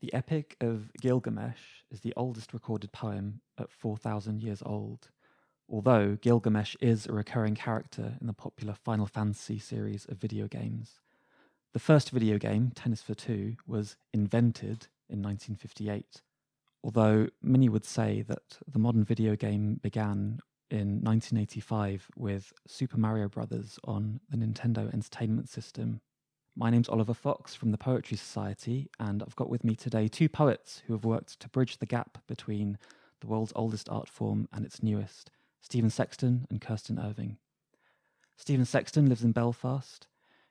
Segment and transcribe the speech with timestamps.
[0.00, 5.10] The Epic of Gilgamesh is the oldest recorded poem at 4,000 years old,
[5.68, 11.00] although Gilgamesh is a recurring character in the popular Final Fantasy series of video games.
[11.72, 16.22] The first video game, Tennis for Two, was invented in 1958,
[16.84, 20.38] although many would say that the modern video game began
[20.70, 23.80] in 1985 with Super Mario Bros.
[23.82, 26.02] on the Nintendo Entertainment System
[26.58, 30.28] my name's Oliver Fox from the Poetry Society, and I've got with me today two
[30.28, 32.78] poets who have worked to bridge the gap between
[33.20, 35.30] the world's oldest art form and its newest
[35.60, 37.36] Stephen Sexton and Kirsten Irving.
[38.36, 40.08] Stephen Sexton lives in Belfast.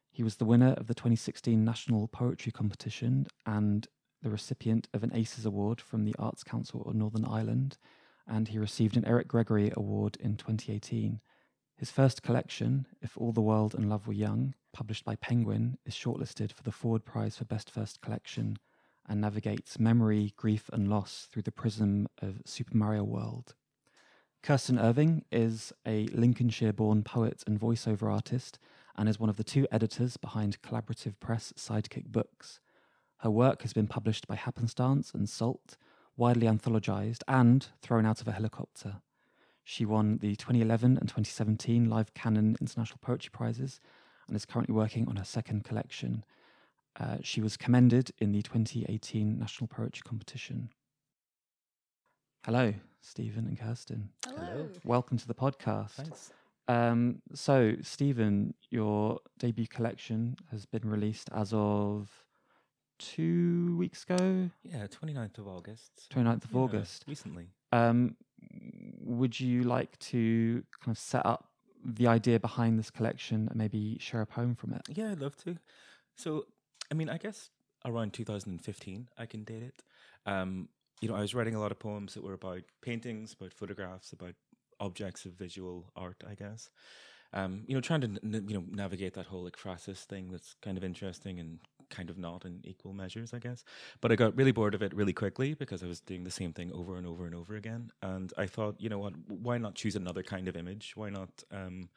[0.10, 3.86] He was the winner of the 2016 National Poetry Competition and
[4.22, 7.78] the recipient of an ACES Award from the Arts Council of Northern Ireland,
[8.26, 11.20] and he received an Eric Gregory Award in 2018.
[11.76, 15.96] His first collection, If All the World and Love Were Young, published by Penguin, is
[15.96, 18.60] shortlisted for the Forward Prize for Best First Collection
[19.10, 23.56] and navigates memory, grief, and loss through the prism of Super Mario World.
[24.44, 28.60] Kirsten Irving is a Lincolnshire born poet and voiceover artist
[28.96, 32.60] and is one of the two editors behind collaborative press Sidekick Books.
[33.22, 35.76] Her work has been published by Happenstance and Salt,
[36.16, 38.98] widely anthologized, and thrown out of a helicopter.
[39.64, 43.82] She won the 2011 and 2017 Live Canon International Poetry Prizes
[44.28, 46.24] and is currently working on her second collection.
[47.00, 50.70] Uh, she was commended in the 2018 National Poetry Competition.
[52.46, 54.10] Hello, Stephen and Kirsten.
[54.26, 54.70] Hello.
[54.84, 55.92] Welcome to the podcast.
[55.92, 56.32] Thanks.
[56.68, 62.10] Um, so, Stephen, your debut collection has been released as of
[63.00, 66.10] two weeks ago, Yeah, 29th of August.
[66.12, 67.06] 29th of Yeah, August.
[67.08, 67.48] Recently.
[67.72, 68.16] Um,
[69.02, 71.47] would you like to kind of set up
[71.84, 74.82] the idea behind this collection and maybe share a poem from it?
[74.90, 75.58] Yeah, I'd love to.
[76.16, 76.46] So,
[76.92, 77.50] I mean, I guess
[77.86, 79.84] around 2015, I can date it.
[80.26, 80.70] Um,
[81.02, 84.12] you know, I was writing a lot of poems that were about paintings, about photographs,
[84.14, 84.34] about
[84.80, 86.70] objects of visual art, I guess.
[87.34, 90.84] Um, you know, trying to you know navigate that whole ekphrasis thing that's kind of
[90.84, 93.64] interesting and kind of not in equal measures, I guess.
[94.02, 96.54] But I got really bored of it really quickly because I was doing the same
[96.54, 97.92] thing over and over and over again.
[98.02, 100.94] And I thought, you know what, why not choose another kind of image?
[100.96, 101.90] Why not, um,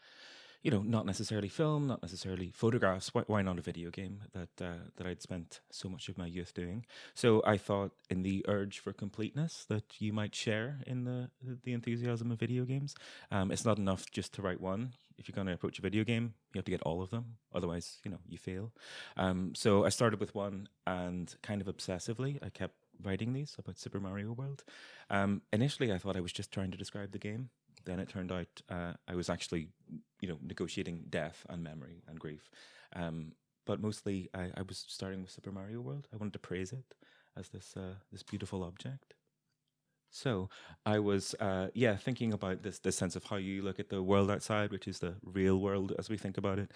[0.62, 3.14] you know, not necessarily film, not necessarily photographs.
[3.14, 6.26] Why, why not a video game that uh, that I'd spent so much of my
[6.26, 6.84] youth doing?
[7.14, 11.30] So I thought, in the urge for completeness that you might share in the
[11.64, 12.94] the enthusiasm of video games,
[13.30, 14.92] um, it's not enough just to write one.
[15.16, 17.36] If you're going to approach a video game, you have to get all of them.
[17.54, 18.72] Otherwise, you know, you fail.
[19.18, 23.78] Um, so I started with one, and kind of obsessively, I kept writing these about
[23.78, 24.64] Super Mario World.
[25.10, 27.50] Um, initially, I thought I was just trying to describe the game.
[27.84, 29.68] Then it turned out uh, I was actually,
[30.20, 32.50] you know, negotiating death and memory and grief.
[32.94, 33.32] Um,
[33.66, 36.08] but mostly, I, I, was starting with Super Mario World.
[36.12, 36.94] I wanted to praise it
[37.36, 39.14] as this uh, this beautiful object.
[40.10, 40.50] So
[40.84, 44.02] I was, uh, yeah, thinking about this this sense of how you look at the
[44.02, 46.72] world outside, which is the real world as we think about it,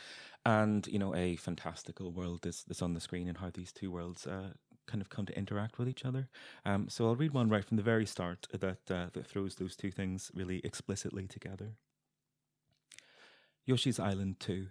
[0.47, 4.27] and you know, a fantastical world that's on the screen, and how these two worlds
[4.27, 4.51] uh,
[4.87, 6.29] kind of come to interact with each other.
[6.65, 9.77] Um, so I'll read one right from the very start that uh, that throws those
[9.77, 11.77] two things really explicitly together.
[13.67, 14.69] Yoshi's Island Two.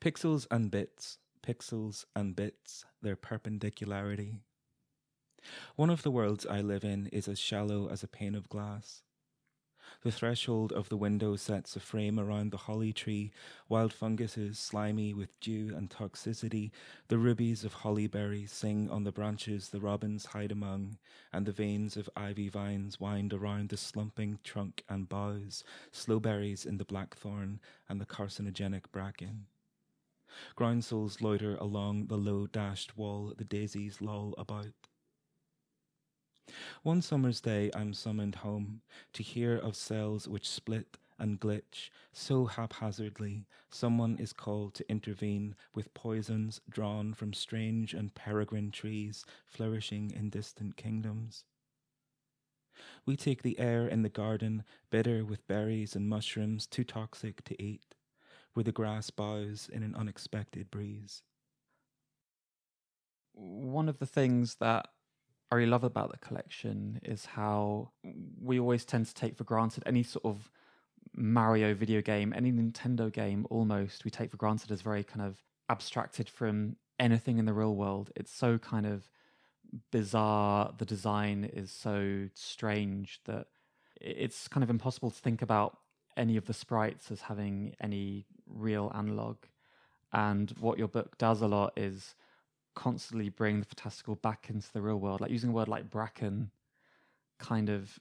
[0.00, 4.40] Pixels and bits, pixels and bits, their perpendicularity
[5.76, 9.02] one of the worlds I live in is as shallow as a pane of glass.
[10.02, 13.32] The threshold of the window sets a frame around the holly tree,
[13.68, 16.70] wild funguses slimy with dew and toxicity,
[17.08, 20.98] the rubies of holly berries sing on the branches the robins hide among,
[21.32, 26.78] and the veins of ivy vines wind around the slumping trunk and boughs, sloeberries in
[26.78, 29.46] the blackthorn and the carcinogenic bracken.
[30.56, 34.88] Groundsels loiter along the low dashed wall, the daisies loll about.
[36.82, 38.82] One summer's day I'm summoned home
[39.14, 45.54] to hear of cells which split and glitch so haphazardly, someone is called to intervene
[45.74, 51.44] with poisons drawn from strange and peregrine trees flourishing in distant kingdoms.
[53.06, 57.62] We take the air in the garden, bitter with berries and mushrooms too toxic to
[57.62, 57.94] eat,
[58.52, 61.22] where the grass bows in an unexpected breeze.
[63.32, 64.88] One of the things that
[65.50, 67.90] I really love about the collection is how
[68.40, 70.50] we always tend to take for granted any sort of
[71.14, 75.36] Mario video game, any Nintendo game almost, we take for granted as very kind of
[75.70, 78.10] abstracted from anything in the real world.
[78.16, 79.08] It's so kind of
[79.90, 80.74] bizarre.
[80.76, 83.46] The design is so strange that
[84.00, 85.78] it's kind of impossible to think about
[86.16, 89.36] any of the sprites as having any real analog.
[90.12, 92.14] And what your book does a lot is
[92.76, 95.20] constantly bring the fantastical back into the real world.
[95.20, 96.52] Like using a word like bracken,
[97.40, 97.98] kind of,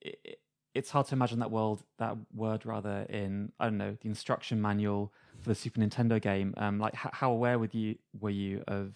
[0.00, 0.40] it,
[0.74, 4.60] it's hard to imagine that world, that word rather, in I don't know the instruction
[4.60, 6.54] manual for the Super Nintendo game.
[6.56, 8.94] Um, like h- how aware with you were you of,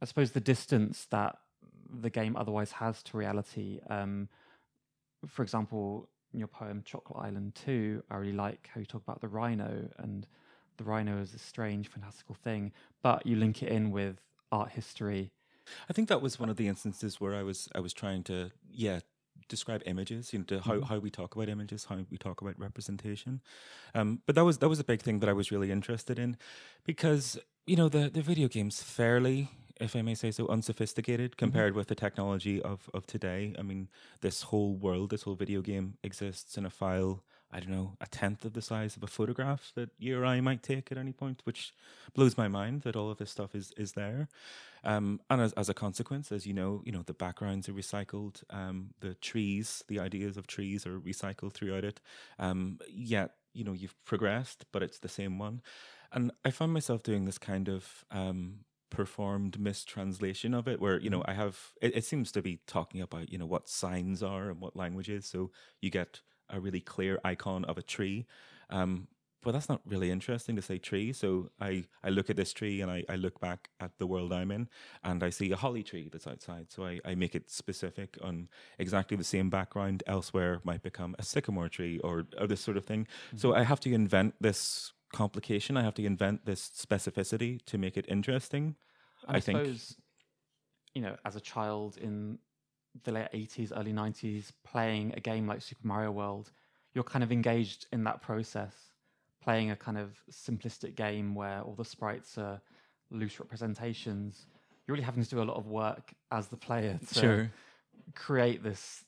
[0.00, 1.36] I suppose, the distance that
[1.92, 3.80] the game otherwise has to reality.
[3.90, 4.28] Um,
[5.26, 9.20] for example, in your poem Chocolate Island 2, I really like how you talk about
[9.20, 10.26] the rhino and
[10.78, 12.72] the rhino is a strange, fantastical thing,
[13.02, 14.16] but you link it in with
[14.50, 15.32] art history.
[15.88, 18.50] I think that was one of the instances where I was I was trying to
[18.70, 19.00] yeah
[19.48, 20.84] describe images, you know, to how, mm-hmm.
[20.84, 23.40] how we talk about images, how we talk about representation.
[23.94, 26.36] Um, but that was that was a big thing that I was really interested in,
[26.84, 29.50] because you know the the video game's fairly
[29.80, 31.38] if I may say so, unsophisticated mm-hmm.
[31.38, 31.78] compared mm-hmm.
[31.78, 33.54] with the technology of, of today.
[33.58, 33.88] I mean,
[34.20, 38.06] this whole world, this whole video game exists in a file, I don't know, a
[38.06, 41.12] tenth of the size of a photograph that you or I might take at any
[41.12, 41.72] point, which
[42.14, 44.28] blows my mind that all of this stuff is, is there.
[44.84, 48.42] Um, and as, as a consequence, as you know, you know, the backgrounds are recycled,
[48.50, 52.00] um, the trees, the ideas of trees are recycled throughout it.
[52.38, 55.60] Um, yet, you know, you've progressed, but it's the same one.
[56.12, 58.60] And I find myself doing this kind of um,
[58.90, 61.30] performed mistranslation of it where you know mm-hmm.
[61.30, 64.60] i have it, it, seems to be talking about you know what signs are and
[64.60, 65.50] what language is so
[65.80, 66.20] you get
[66.52, 68.26] a really clear icon of a tree
[68.70, 69.08] um,
[69.42, 72.80] but that's not really interesting to say tree so i i look at this tree
[72.80, 74.68] and I, I look back at the world i'm in
[75.02, 78.48] and i see a holly tree that's outside so i, I make it specific on
[78.78, 82.84] exactly the same background elsewhere might become a sycamore tree or, or this sort of
[82.84, 83.38] thing mm-hmm.
[83.38, 85.76] so i have to invent this complication.
[85.76, 88.76] I have to invent this specificity to make it interesting.
[89.26, 89.58] I, I think.
[89.58, 89.96] Suppose,
[90.94, 92.38] you know, as a child in
[93.04, 96.50] the late 80s, early 90s, playing a game like Super Mario World,
[96.94, 98.74] you're kind of engaged in that process,
[99.42, 102.60] playing a kind of simplistic game where all the sprites are
[103.10, 104.46] loose representations.
[104.86, 107.52] You're really having to do a lot of work as the player to sure.
[108.14, 109.04] create this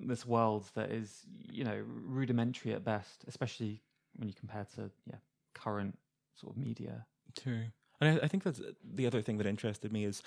[0.00, 3.80] this world that is, you know, rudimentary at best, especially
[4.16, 5.16] when you compare to yeah
[5.54, 5.96] current
[6.34, 7.06] sort of media.
[7.38, 7.66] True.
[8.00, 10.22] And I, I, think that's the other thing that interested me is,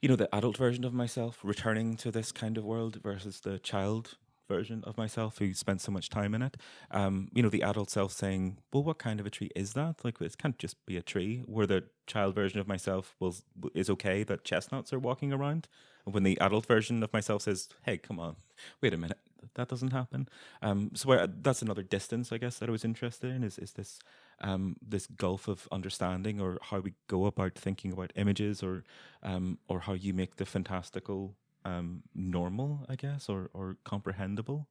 [0.00, 3.58] you know, the adult version of myself returning to this kind of world versus the
[3.58, 4.16] child
[4.50, 6.56] version of myself who spent so much time in it.
[6.90, 10.04] Um, you know, the adult self saying, "Well, what kind of a tree is that?
[10.04, 13.44] Like, it can't just be a tree." Where the child version of myself was
[13.74, 15.68] is okay that chestnuts are walking around,
[16.04, 18.36] when the adult version of myself says, "Hey, come on,
[18.80, 19.20] wait a minute,
[19.54, 20.28] that doesn't happen."
[20.62, 23.44] Um, so I, that's another distance, I guess, that I was interested in.
[23.44, 24.00] Is is this
[24.40, 28.84] um, this gulf of understanding, or how we go about thinking about images, or
[29.22, 34.68] um, or how you make the fantastical um, normal, I guess, or or comprehensible.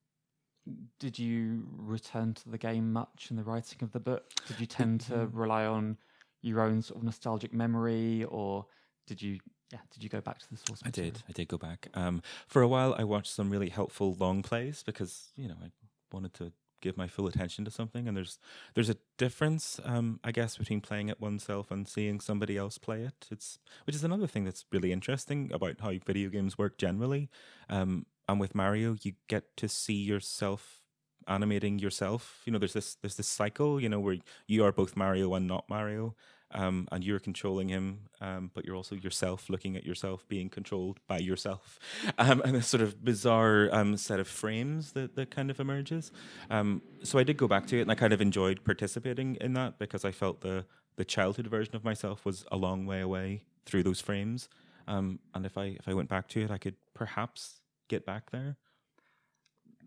[1.00, 4.32] Did you return to the game much in the writing of the book?
[4.48, 5.38] Did you tend to mm-hmm.
[5.38, 5.98] rely on
[6.42, 8.66] your own sort of nostalgic memory, or
[9.08, 9.40] did you
[9.72, 10.84] yeah, did you go back to the source?
[10.84, 11.12] Material?
[11.12, 11.24] I did.
[11.30, 11.90] I did go back.
[11.94, 15.70] Um, for a while, I watched some really helpful long plays because you know I
[16.12, 18.40] wanted to give my full attention to something and there's
[18.74, 23.02] there's a difference um, i guess between playing it oneself and seeing somebody else play
[23.02, 23.28] it.
[23.32, 27.30] It's which is another thing that's really interesting about how video games work generally.
[27.70, 30.82] Um, and with mario you get to see yourself
[31.28, 32.42] animating yourself.
[32.46, 34.18] You know there's this there's this cycle you know where
[34.48, 36.16] you are both mario and not mario
[36.52, 41.00] um, and you're controlling him, um, but you're also yourself looking at yourself being controlled
[41.08, 41.80] by yourself,
[42.18, 46.12] um, and this sort of bizarre um, set of frames that, that kind of emerges.
[46.50, 49.54] Um, so I did go back to it, and I kind of enjoyed participating in
[49.54, 50.66] that because I felt the
[50.96, 54.50] the childhood version of myself was a long way away through those frames,
[54.88, 58.32] um, and if I if I went back to it, I could perhaps get back
[58.32, 58.58] there.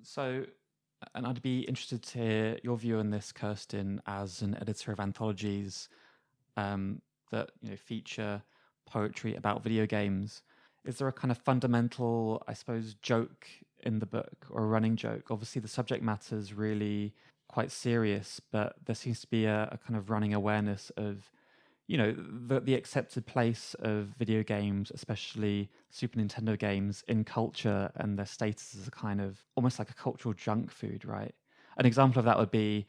[0.02, 0.46] So
[1.14, 5.00] and I'd be interested to hear your view on this, Kirsten, as an editor of
[5.00, 5.88] anthologies
[6.56, 8.42] um, that you know feature
[8.86, 10.42] poetry about video games.
[10.84, 13.46] Is there a kind of fundamental, I suppose, joke
[13.84, 15.30] in the book or a running joke?
[15.30, 17.14] Obviously, the subject matter is really
[17.48, 21.30] quite serious, but there seems to be a, a kind of running awareness of,
[21.86, 27.92] you know, the, the accepted place of video games, especially Super Nintendo games, in culture
[27.94, 31.34] and their status as a kind of almost like a cultural junk food, right?
[31.76, 32.86] An example of that would be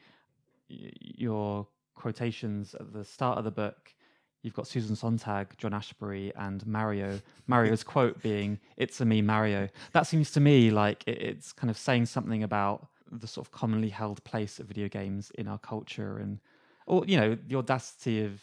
[0.68, 3.94] your quotations at the start of the book.
[4.42, 7.20] You've got Susan Sontag, John Ashbery, and Mario.
[7.46, 9.68] Mario's quote being, It's a me, Mario.
[9.92, 13.88] That seems to me like it's kind of saying something about the sort of commonly
[13.88, 16.40] held place of video games in our culture and,
[16.86, 18.40] or, you know, the audacity of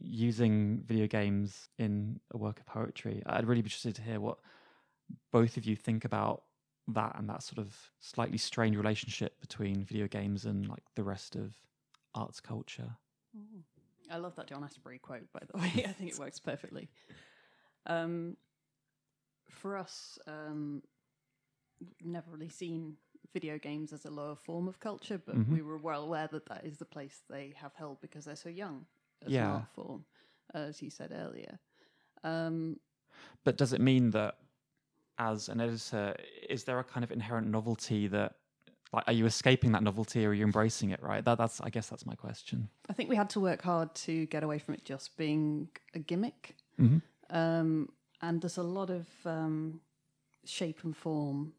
[0.00, 3.22] using video games in a work of poetry.
[3.26, 4.38] I'd really be interested to hear what
[5.32, 6.42] both of you think about
[6.88, 11.36] that and that sort of slightly strained relationship between video games and like the rest
[11.36, 11.54] of
[12.14, 12.96] arts culture.
[13.36, 13.62] Mm.
[14.10, 15.84] I love that John Ashbery quote, by the way.
[15.88, 16.88] I think it works perfectly.
[17.86, 18.36] Um,
[19.50, 20.82] for us, um,
[21.80, 22.96] we've never really seen
[23.32, 25.48] video games as a lower form of culture, but Mhm.
[25.48, 28.48] we were well aware that that is the place they have held because they're so
[28.48, 28.86] young
[29.24, 30.04] as an art form,
[30.54, 31.58] as you said earlier.
[32.22, 32.80] Um,
[33.44, 34.38] But does it mean that
[35.18, 36.14] as an editor,
[36.48, 38.36] is there a kind of inherent novelty that
[38.92, 41.24] like are you escaping that novelty or are you embracing it, right?
[41.24, 42.68] That that's I guess that's my question.
[42.88, 45.98] I think we had to work hard to get away from it just being a
[45.98, 46.56] gimmick.
[46.78, 47.02] Mhm.
[47.30, 47.88] Um,
[48.20, 49.80] and there's a lot of um,
[50.44, 51.54] shape and form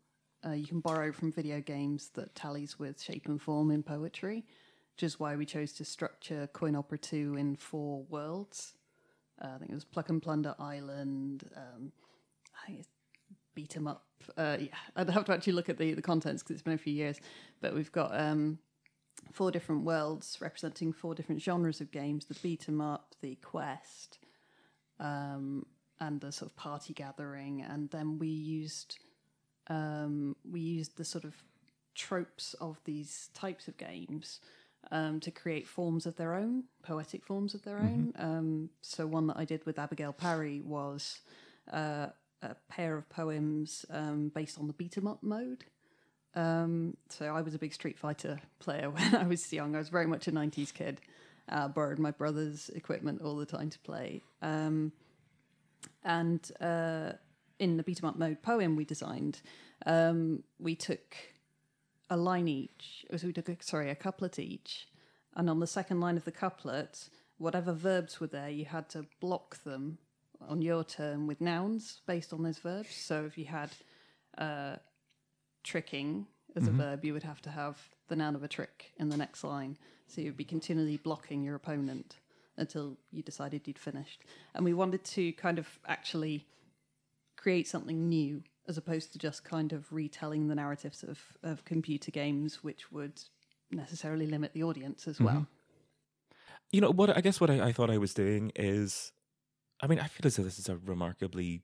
[0.45, 4.45] uh, you can borrow from video games that tallies with shape and form in poetry,
[4.93, 8.73] which is why we chose to structure Coin Opera 2 in four worlds.
[9.41, 11.49] Uh, I think it was Pluck and Plunder Island.
[11.55, 11.91] Um,
[12.61, 12.89] I think it's
[13.55, 14.05] Beat 'em Up.
[14.37, 16.77] Uh, yeah, I'd have to actually look at the, the contents because it's been a
[16.77, 17.19] few years.
[17.61, 18.59] But we've got um,
[19.31, 24.19] four different worlds representing four different genres of games the beat 'em up, the quest,
[24.99, 25.65] um,
[25.99, 27.61] and the sort of party gathering.
[27.61, 28.97] And then we used
[29.67, 31.35] um, we used the sort of
[31.95, 34.39] tropes of these types of games
[34.91, 38.13] um, to create forms of their own, poetic forms of their own.
[38.17, 41.19] Um, so one that I did with Abigail Parry was
[41.71, 42.07] uh,
[42.43, 45.65] a pair of poems um, based on the beat 'em up mode.
[46.35, 49.75] Um, so I was a big Street Fighter player when I was young.
[49.75, 51.01] I was very much a '90s kid.
[51.49, 54.21] Uh, borrowed my brother's equipment all the time to play.
[54.41, 54.93] Um,
[56.03, 57.13] and uh,
[57.59, 59.41] in the beat 'em up mode poem we designed,
[59.85, 61.15] um, we took
[62.09, 63.05] a line each.
[63.15, 64.87] So we took, a, sorry, a couplet each,
[65.35, 69.05] and on the second line of the couplet, whatever verbs were there, you had to
[69.19, 69.97] block them
[70.47, 72.95] on your turn with nouns based on those verbs.
[72.95, 73.71] So if you had
[74.37, 74.75] uh,
[75.63, 79.09] tricking as a verb, you would have to have the noun of a trick in
[79.09, 79.77] the next line.
[80.07, 82.17] So you'd be continually blocking your opponent
[82.57, 84.23] until you decided you'd finished.
[84.53, 86.45] And we wanted to kind of actually
[87.35, 92.11] create something new as opposed to just kind of retelling the narratives of, of computer
[92.11, 93.19] games, which would
[93.71, 95.47] necessarily limit the audience as well.
[96.71, 97.15] You know what?
[97.15, 99.11] I guess what I, I thought I was doing is,
[99.83, 101.63] I mean, I feel as though this is a remarkably,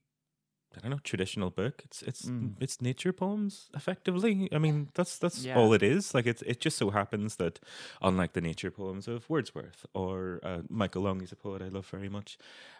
[0.77, 1.83] I don't know, traditional book.
[1.85, 2.55] It's it's Mm.
[2.59, 4.49] it's nature poems, effectively.
[4.53, 5.55] I mean, that's that's Yeah.
[5.55, 6.13] all it is.
[6.15, 7.59] Like it it just so happens that,
[8.01, 11.87] unlike the nature poems of Wordsworth or uh, Michael Longley, is a poet I love
[11.87, 12.37] very much.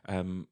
[0.07, 0.49] Um,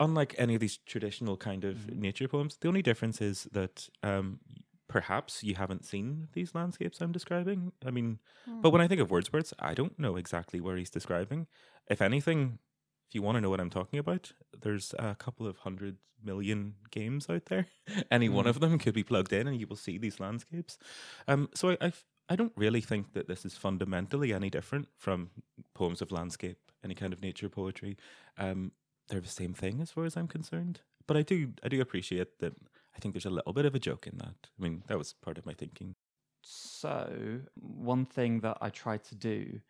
[0.00, 1.94] unlike any of these traditional kind of Mhm.
[1.94, 4.40] nature poems, the only difference is that um,
[4.88, 7.72] perhaps you haven't seen these landscapes I'm describing.
[7.86, 8.20] I mean,
[8.62, 11.46] but when I think of Wordsworth, I don't know exactly where he's describing.
[11.88, 12.58] If anything,
[13.14, 17.28] you want to know what I'm talking about, there's a couple of hundred million games
[17.28, 17.66] out there.
[18.10, 18.48] Any one Mm.
[18.48, 20.78] of them could be plugged in, and you will see these landscapes.
[21.28, 21.92] Um, so I, I,
[22.30, 25.30] I don't really think that this is fundamentally any different from
[25.74, 27.96] poems of landscape, any kind of nature poetry.
[28.38, 28.72] Um,
[29.08, 30.80] they're the same thing as far as I'm concerned.
[31.06, 32.54] But I do, I do appreciate that.
[32.96, 34.48] I think there's a little bit of a joke in that.
[34.58, 35.94] I mean, that was part of my thinking.
[36.42, 39.60] So, one thing that I tried to do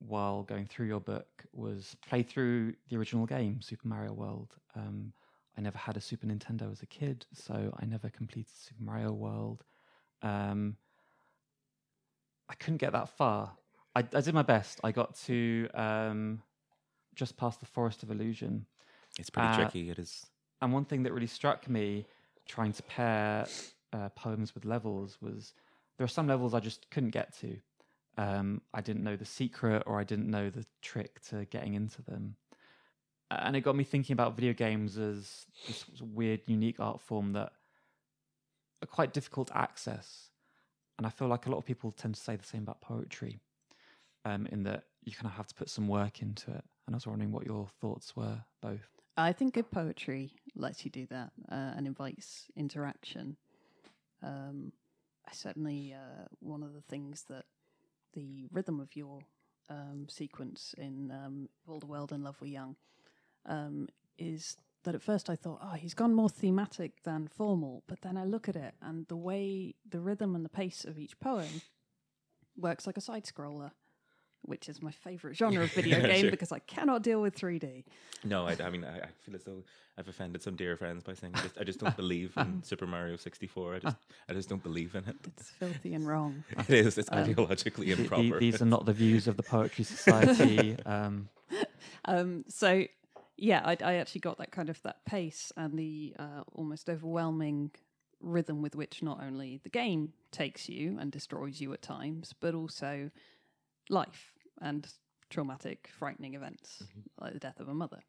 [0.00, 4.54] while going through your book was play through the original game, Super Mario World.
[4.74, 5.12] Um,
[5.56, 9.12] I never had a Super Nintendo as a kid, so I never completed Super Mario
[9.12, 9.64] World.
[10.22, 10.76] Um,
[12.48, 13.52] I couldn't get that far.
[13.94, 14.80] I, I did my best.
[14.84, 16.42] I got to um,
[17.14, 18.66] just past the Forest of Illusion.
[19.18, 19.90] It's pretty Uh, tricky.
[19.90, 20.26] It is.
[20.62, 22.06] And one thing that really struck me
[22.46, 23.46] trying to pair
[23.92, 25.54] uh, poems with levels was
[25.96, 27.58] there are some levels I just couldn't get to.
[28.18, 32.02] Um, I didn't know the secret or I didn't know the trick to getting into
[32.02, 32.34] them.
[33.30, 37.52] And it got me thinking about video games as this weird, unique art form that
[38.82, 40.30] are quite difficult to access.
[40.96, 43.38] And I feel like a lot of people tend to say the same about poetry,
[44.24, 46.64] um, in that you kind of have to put some work into it.
[46.86, 48.88] And I was wondering what your thoughts were, both.
[49.16, 53.36] I think good poetry lets you do that uh, and invites interaction.
[54.22, 54.72] Um,
[55.28, 57.44] I certainly uh, one of the things that
[58.14, 59.20] the rhythm of your
[59.70, 62.76] um, sequence in um, All the World and Love Were Young
[63.46, 63.88] um,
[64.18, 68.16] is that at first I thought, oh, he's gone more thematic than formal, but then
[68.16, 71.62] I look at it and the way the rhythm and the pace of each poem
[72.56, 73.72] works like a side scroller.
[74.42, 76.30] Which is my favorite genre of video game Sure.
[76.30, 77.84] because I cannot deal with 3D.
[78.24, 79.62] No, I, I mean, I, I feel as though
[79.98, 82.86] I've offended some dear friends by saying I just, I just don't believe in Super
[82.86, 83.74] Mario 64.
[83.74, 83.96] I just,
[84.28, 85.16] I just don't believe in it.
[85.26, 86.44] It's filthy and wrong.
[86.58, 86.96] It is.
[86.98, 88.38] It's Um, ideologically The- the- improper.
[88.40, 90.76] these are not the views of the Poetry Society.
[90.86, 91.28] um,
[92.04, 92.84] Um, so
[93.36, 97.70] yeah, I, I actually got that kind of that pace and the uh, almost overwhelming
[98.20, 102.54] rhythm with which not only the game takes you and destroys you at times, but
[102.54, 103.10] also
[103.90, 104.86] life and
[105.30, 106.82] traumatic, frightening events
[107.20, 108.00] like the death of a mother.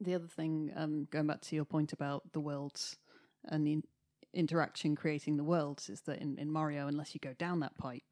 [0.00, 2.96] The other thing, um, going back to your point about the worlds
[3.44, 3.84] and the in-
[4.32, 8.02] interaction creating the worlds, is that in, in Mario, unless you go down that pipe,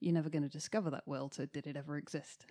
[0.00, 1.34] you're never going to discover that world.
[1.34, 2.46] So, did it ever exist?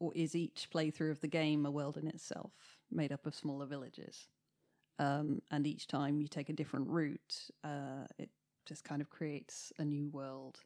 [0.00, 2.52] Or is each playthrough of the game a world in itself,
[2.90, 4.26] made up of smaller villages?
[4.98, 8.30] Um, and each time you take a different route, uh, it
[8.66, 10.58] just kind of creates a new world.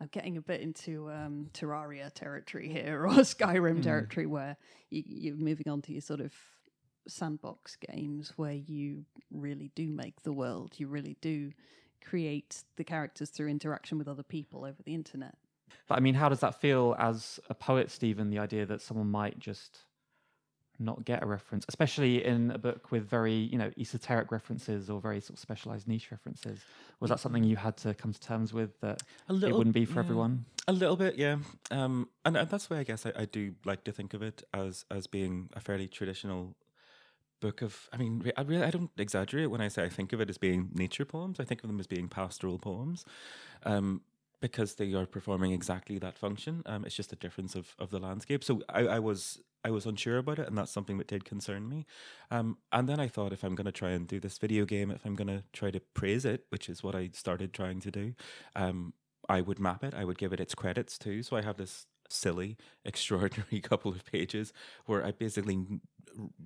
[0.00, 4.56] I'm getting a bit into um, Terraria territory here or Skyrim territory where
[4.88, 6.32] you, you're moving on to your sort of
[7.06, 10.74] sandbox games where you really do make the world.
[10.76, 11.52] You really do
[12.04, 15.34] create the characters through interaction with other people over the internet.
[15.86, 18.30] But I mean, how does that feel as a poet, Stephen?
[18.30, 19.80] The idea that someone might just
[20.80, 25.00] not get a reference, especially in a book with very, you know, esoteric references or
[25.00, 26.60] very sort of specialized niche references.
[27.00, 29.84] Was that something you had to come to terms with that A it wouldn't be
[29.84, 30.00] for yeah.
[30.00, 30.44] everyone?
[30.68, 31.36] A little bit, yeah.
[31.70, 34.42] Um, and, and that's why I guess I, I do like to think of it
[34.54, 36.56] as as being a fairly traditional
[37.40, 37.88] book of.
[37.92, 40.38] I mean, I really I don't exaggerate when I say I think of it as
[40.38, 41.40] being nature poems.
[41.40, 43.04] I think of them as being pastoral poems,
[43.64, 44.02] um,
[44.40, 46.62] because they are performing exactly that function.
[46.66, 48.44] Um, it's just a difference of of the landscape.
[48.44, 49.40] So I, I was.
[49.64, 51.86] I was unsure about it, and that's something that did concern me.
[52.30, 54.90] Um, and then I thought, if I'm going to try and do this video game,
[54.90, 57.90] if I'm going to try to praise it, which is what I started trying to
[57.90, 58.14] do,
[58.56, 58.94] um,
[59.28, 59.94] I would map it.
[59.94, 61.22] I would give it its credits too.
[61.22, 64.52] So I have this silly, extraordinary couple of pages
[64.86, 65.58] where I basically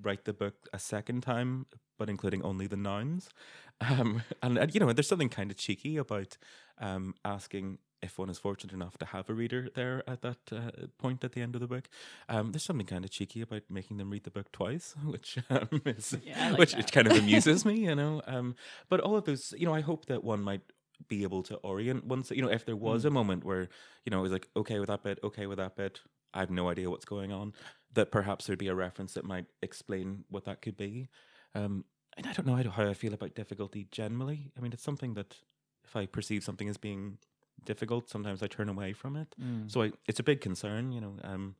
[0.02, 1.66] write the book a second time,
[1.98, 3.28] but including only the nouns.
[3.80, 6.38] Um, and, and, you know, there's something kind of cheeky about
[6.78, 10.70] um, asking if one is fortunate enough to have a reader there at that uh,
[10.98, 11.88] point at the end of the book.
[12.28, 15.68] Um, there's something kind of cheeky about making them read the book twice, which um,
[15.86, 16.92] is, Yeah, like which that.
[16.92, 18.22] kind of amuses me, you know.
[18.26, 18.56] Um,
[18.88, 20.62] but all of those, you know, I hope that one might
[21.08, 23.68] be able to orient once you know if there was a moment where
[24.04, 26.00] you know it was like okay with that bit okay with that bit
[26.32, 27.52] i have no idea what's going on
[27.92, 31.08] that perhaps there'd be a reference that might explain what that could be
[31.54, 31.84] um
[32.16, 35.36] and i don't know how i feel about difficulty generally i mean it's something that
[35.84, 37.18] if i perceive something as being
[37.64, 39.70] difficult sometimes i turn away from it Mm.
[39.70, 41.56] so I, it's a big concern you know um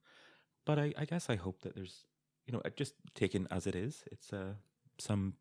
[0.64, 2.06] but I, I guess i hope that there's
[2.46, 4.54] you know just taken as it is it's uh
[4.98, 5.34] some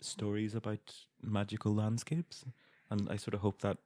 [0.00, 2.44] stories about magical landscapes
[2.90, 3.78] and I sort of hope that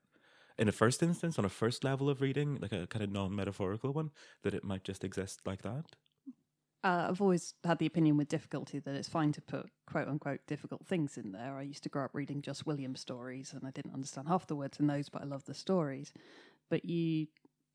[0.59, 3.35] in a first instance, on a first level of reading, like a kind of non
[3.35, 4.11] metaphorical one,
[4.43, 5.97] that it might just exist like that.
[6.83, 10.41] Uh, I've always had the opinion with difficulty that it's fine to put quote unquote
[10.47, 11.57] difficult things in there.
[11.59, 14.57] I used to grow up reading just William stories, and I didn't understand half the
[14.57, 16.13] words in those, but I love the stories.
[16.71, 17.27] But you,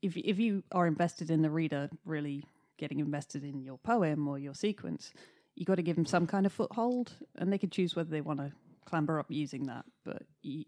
[0.02, 2.44] if if you are invested in the reader, really
[2.78, 5.12] getting invested in your poem or your sequence,
[5.54, 8.20] you got to give them some kind of foothold, and they can choose whether they
[8.20, 8.52] want to
[8.86, 9.84] clamber up using that.
[10.04, 10.64] But you,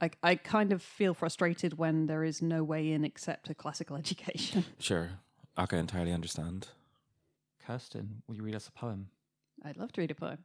[0.00, 3.96] I, I kind of feel frustrated when there is no way in except a classical
[4.04, 4.64] education.
[4.78, 5.10] Sure.
[5.56, 6.68] I can entirely understand.
[7.68, 9.08] Kirsten, will you read us a poem?
[9.62, 10.38] I'd love to read a poem.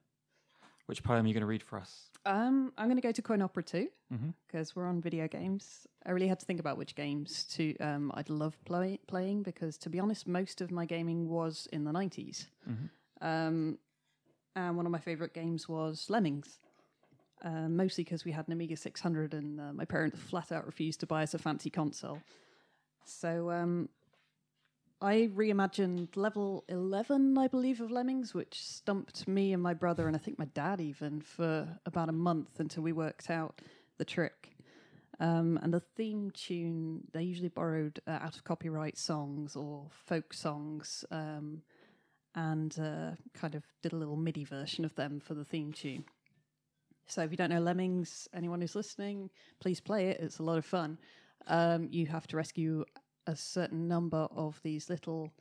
[0.88, 2.10] Which poem are you going to read for us?
[2.26, 4.34] Um, I'm going to go to Coin Opera 2 Mhm.
[4.46, 5.88] because we're on video games.
[6.06, 9.78] I really had to think about which games to um, I'd love play, playing because,
[9.80, 12.50] to be honest, most of my gaming was in the 90s.
[12.68, 12.90] Mhm.
[13.22, 13.80] Um,
[14.58, 16.60] and one of my favorite games was Lemmings.
[17.42, 21.00] Uh, mostly because we had an Amiga 600 and uh, my parents flat out refused
[21.00, 22.22] to buy us a fancy console.
[23.06, 23.88] So um,
[25.04, 30.16] I reimagined level 11, I believe, of Lemmings, which stumped me and my brother, and
[30.16, 33.62] I think my dad even, for about a month until we worked out
[33.98, 34.56] the trick.
[35.20, 40.34] Um, and the theme tune, they usually borrowed uh, out of copyright songs or folk
[40.34, 41.64] songs um,
[42.34, 46.06] and uh, kind of did a little MIDI version of them for the theme tune.
[47.08, 50.22] So if you don't know Lemmings, anyone who's listening, please play it.
[50.22, 50.98] It's a lot of fun.
[51.48, 52.86] Um, you have to rescue
[53.28, 55.32] a certain number of these little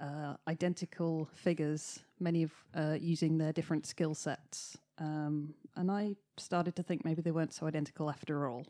[0.00, 4.78] uh, identical figures, many of uh, using their different skill sets.
[4.98, 8.66] Um, and I started to think maybe they weren't so identical after all.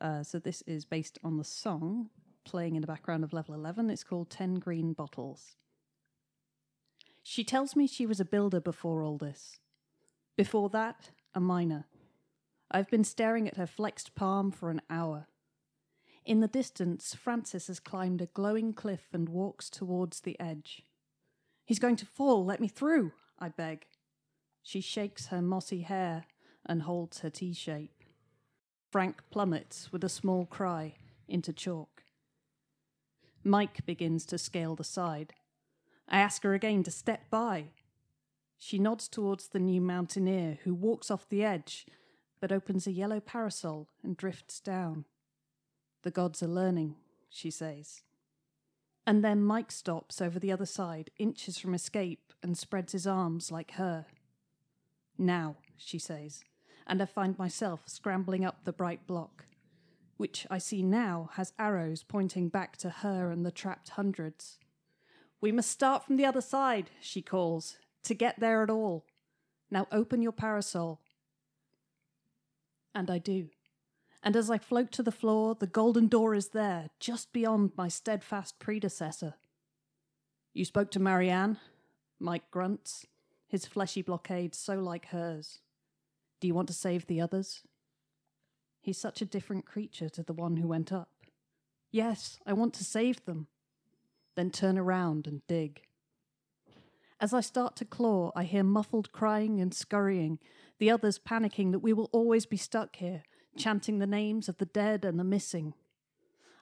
[0.00, 2.10] Uh, so this is based on the song
[2.44, 3.90] playing in the background of level 11.
[3.90, 5.56] It's called 10 Green Bottles.
[7.22, 9.58] She tells me she was a builder before all this.
[10.36, 11.86] Before that, a miner.
[12.70, 15.26] I've been staring at her flexed palm for an hour.
[16.26, 20.82] In the distance, Francis has climbed a glowing cliff and walks towards the edge.
[21.64, 23.86] He's going to fall, let me through, I beg.
[24.60, 26.24] She shakes her mossy hair
[26.64, 28.02] and holds her T shape.
[28.90, 30.96] Frank plummets with a small cry
[31.28, 32.02] into chalk.
[33.44, 35.32] Mike begins to scale the side.
[36.08, 37.66] I ask her again to step by.
[38.58, 41.86] She nods towards the new mountaineer who walks off the edge
[42.40, 45.04] but opens a yellow parasol and drifts down.
[46.06, 46.94] The gods are learning,
[47.28, 48.02] she says.
[49.08, 53.50] And then Mike stops over the other side, inches from escape, and spreads his arms
[53.50, 54.06] like her.
[55.18, 56.44] Now, she says,
[56.86, 59.46] and I find myself scrambling up the bright block,
[60.16, 64.60] which I see now has arrows pointing back to her and the trapped hundreds.
[65.40, 69.06] We must start from the other side, she calls, to get there at all.
[69.72, 71.00] Now open your parasol.
[72.94, 73.48] And I do.
[74.22, 77.88] And as I float to the floor, the golden door is there, just beyond my
[77.88, 79.34] steadfast predecessor.
[80.52, 81.58] You spoke to Marianne?
[82.18, 83.06] Mike grunts,
[83.46, 85.60] his fleshy blockade so like hers.
[86.40, 87.62] Do you want to save the others?
[88.80, 91.10] He's such a different creature to the one who went up.
[91.90, 93.48] Yes, I want to save them.
[94.34, 95.82] Then turn around and dig.
[97.18, 100.38] As I start to claw, I hear muffled crying and scurrying,
[100.78, 103.22] the others panicking that we will always be stuck here,
[103.58, 105.74] chanting the names of the dead and the missing.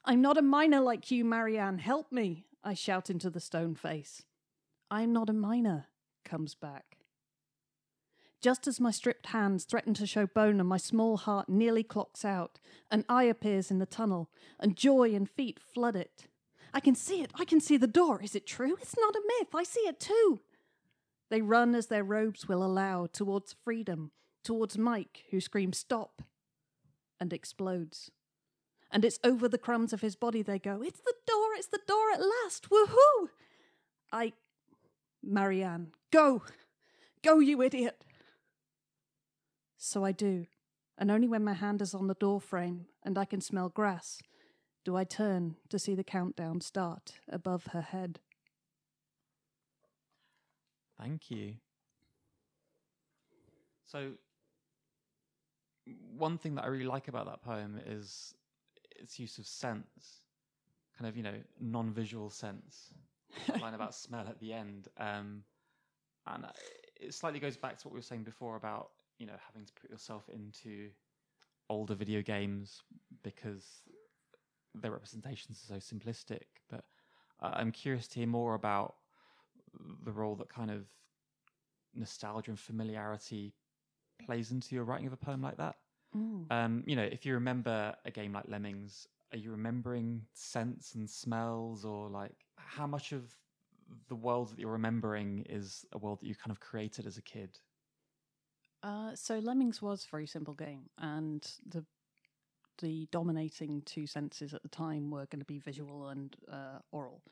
[0.05, 1.79] I'm not a miner like you, Marianne.
[1.79, 4.23] Help me, I shout into the stone face.
[4.91, 5.87] I'm not a miner,
[6.25, 6.99] comes back.
[8.41, 12.27] Just as my stripped hands threaten to show bone and my small heart nearly clocks
[12.27, 12.59] out,
[12.91, 14.29] an eye appears in the tunnel,
[14.61, 16.27] and joy and feet flood it.
[16.75, 17.31] I can see it.
[17.37, 18.21] I can see the door.
[18.21, 18.77] Is it true?
[18.83, 19.55] It's not a myth.
[19.55, 20.41] I see it too.
[21.31, 24.11] They run as their robes will allow towards freedom,
[24.43, 26.21] towards Mike, who screams, Stop,
[27.21, 28.11] and explodes.
[28.91, 31.81] And it's over the crumbs of his body they go, It's the door, it's the
[31.87, 33.29] door at last, woohoo!
[34.13, 34.33] I.
[35.23, 36.43] Marianne, go!
[37.23, 38.05] Go, you idiot!
[39.79, 40.47] So I do,
[40.99, 44.21] and only when my hand is on the door frame and I can smell grass
[44.85, 48.21] do I turn to see the countdown start above her head.
[51.01, 51.55] Thank you.
[53.87, 54.13] So,
[56.17, 58.35] one thing that I really like about that poem is
[58.97, 60.25] its use of sense,
[60.99, 62.93] kind of, you know, non visual sense.
[63.61, 64.89] line about smell at the end.
[64.99, 65.43] Um,
[66.27, 66.47] and
[67.01, 69.73] it slightly goes back to what we were saying before about, you know, having to
[69.75, 70.91] put yourself into
[71.69, 72.83] older video games
[73.23, 73.83] because
[74.75, 76.45] their representations are so simplistic.
[76.71, 76.85] But
[77.43, 78.97] uh, I'm curious to hear more about
[80.05, 80.87] the role that kind of
[81.95, 83.55] nostalgia and familiarity
[84.27, 85.77] plays into your writing of a poem like that.
[86.17, 86.51] Mm.
[86.51, 91.09] Um, you know, if you remember a game like Lemmings, are you remembering scents and
[91.09, 93.35] smells, or like how much of
[94.09, 97.23] the world that you're remembering is a world that you kind of created as a
[97.23, 97.59] kid?
[98.83, 101.85] Uh, so Lemmings was a very simple game, and the
[102.79, 107.23] the dominating two senses at the time were going to be visual and uh, oral.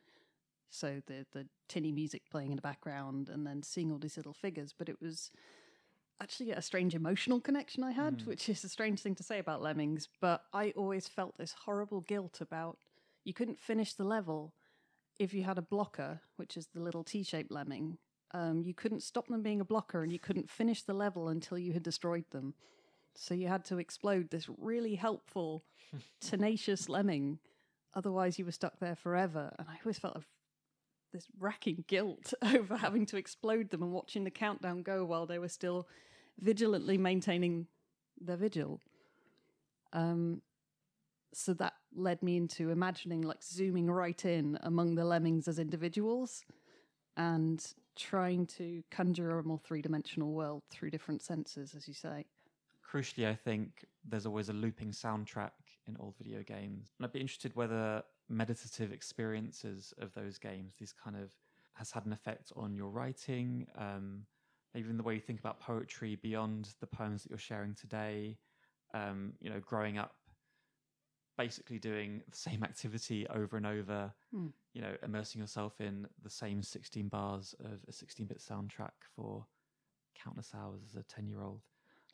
[0.71, 4.33] So the the tinny music playing in the background, and then seeing all these little
[4.33, 4.75] figures.
[4.77, 5.31] But it was
[6.23, 8.27] actually a strange emotional connection I had, Mm.
[8.27, 10.09] which is a strange thing to say about Lemmings.
[10.21, 12.79] But I always felt this horrible guilt about
[13.25, 14.55] you couldn't finish the level
[15.19, 17.99] if you had a blocker, which is the little T-shaped lemming.
[18.33, 21.59] Um, you couldn't stop them being a blocker, and you couldn't finish the level until
[21.59, 22.55] you had destroyed them.
[23.15, 25.65] So you had to explode this really helpful,
[26.21, 27.41] tenacious lemming.
[27.95, 29.55] Otherwise, you were stuck there forever.
[29.59, 30.23] And I always felt a,
[31.13, 35.39] this racking guilt over having to explode them and watching the countdown go while they
[35.39, 35.87] were still
[36.41, 37.67] vigilantly maintaining
[38.21, 38.81] their vigil.
[39.93, 40.43] Um,
[41.35, 46.45] so that led me into imagining like zooming right in among the lemmings as individuals
[47.17, 47.65] and
[47.97, 52.27] trying to conjure a more three dimensional world through different senses, as you say.
[52.91, 55.53] Crucially, I think there's always a looping soundtrack
[55.87, 56.89] in old video games.
[56.99, 61.31] And I'd be interested whether meditative experiences of those games, these kind of,
[61.75, 64.27] has had an effect on your writing, um,
[64.75, 68.39] even the way you think about poetry beyond the poems that you're sharing today.
[68.95, 70.15] Um, you know, growing up,
[71.39, 74.13] basically doing the same activity over and over.
[74.33, 74.49] Hmm.
[74.75, 79.47] You know, immersing yourself in the same 16 bars of a 16-bit soundtrack for
[80.15, 81.61] countless hours as a 10-year-old.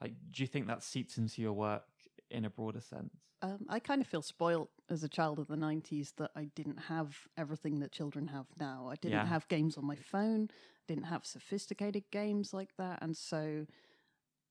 [0.00, 1.84] Like, do you think that seeps into your work
[2.30, 3.14] in a broader sense?
[3.40, 6.78] Um, I kind of feel spoilt as a child of the 90s that I didn't
[6.78, 8.88] have everything that children have now.
[8.90, 9.26] I didn't Yeah.
[9.26, 10.50] have games on my phone,
[10.88, 12.98] didn't have sophisticated games like that.
[13.00, 13.66] And so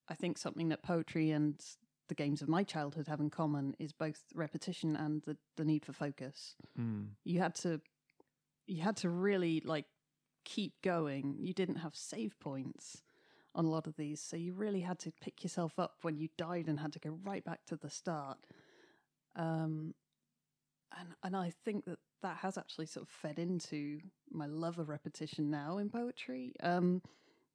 [0.07, 1.61] I think something that poetry and
[2.07, 5.85] the games of my childhood have in common is both repetition and the, the need
[5.85, 6.55] for focus.
[6.79, 7.09] Mm.
[7.25, 7.81] You had to
[8.65, 9.85] you had to really like
[10.45, 11.35] keep going.
[11.39, 13.03] You didn't have save points
[13.57, 16.29] on a lot of these, so you really had to pick yourself up when you
[16.37, 18.37] died and had to go right back to the start.
[19.35, 19.93] Um,
[20.97, 23.99] and and I think that that has actually sort of fed into
[24.31, 26.53] my love of repetition now in poetry.
[26.61, 27.01] Um,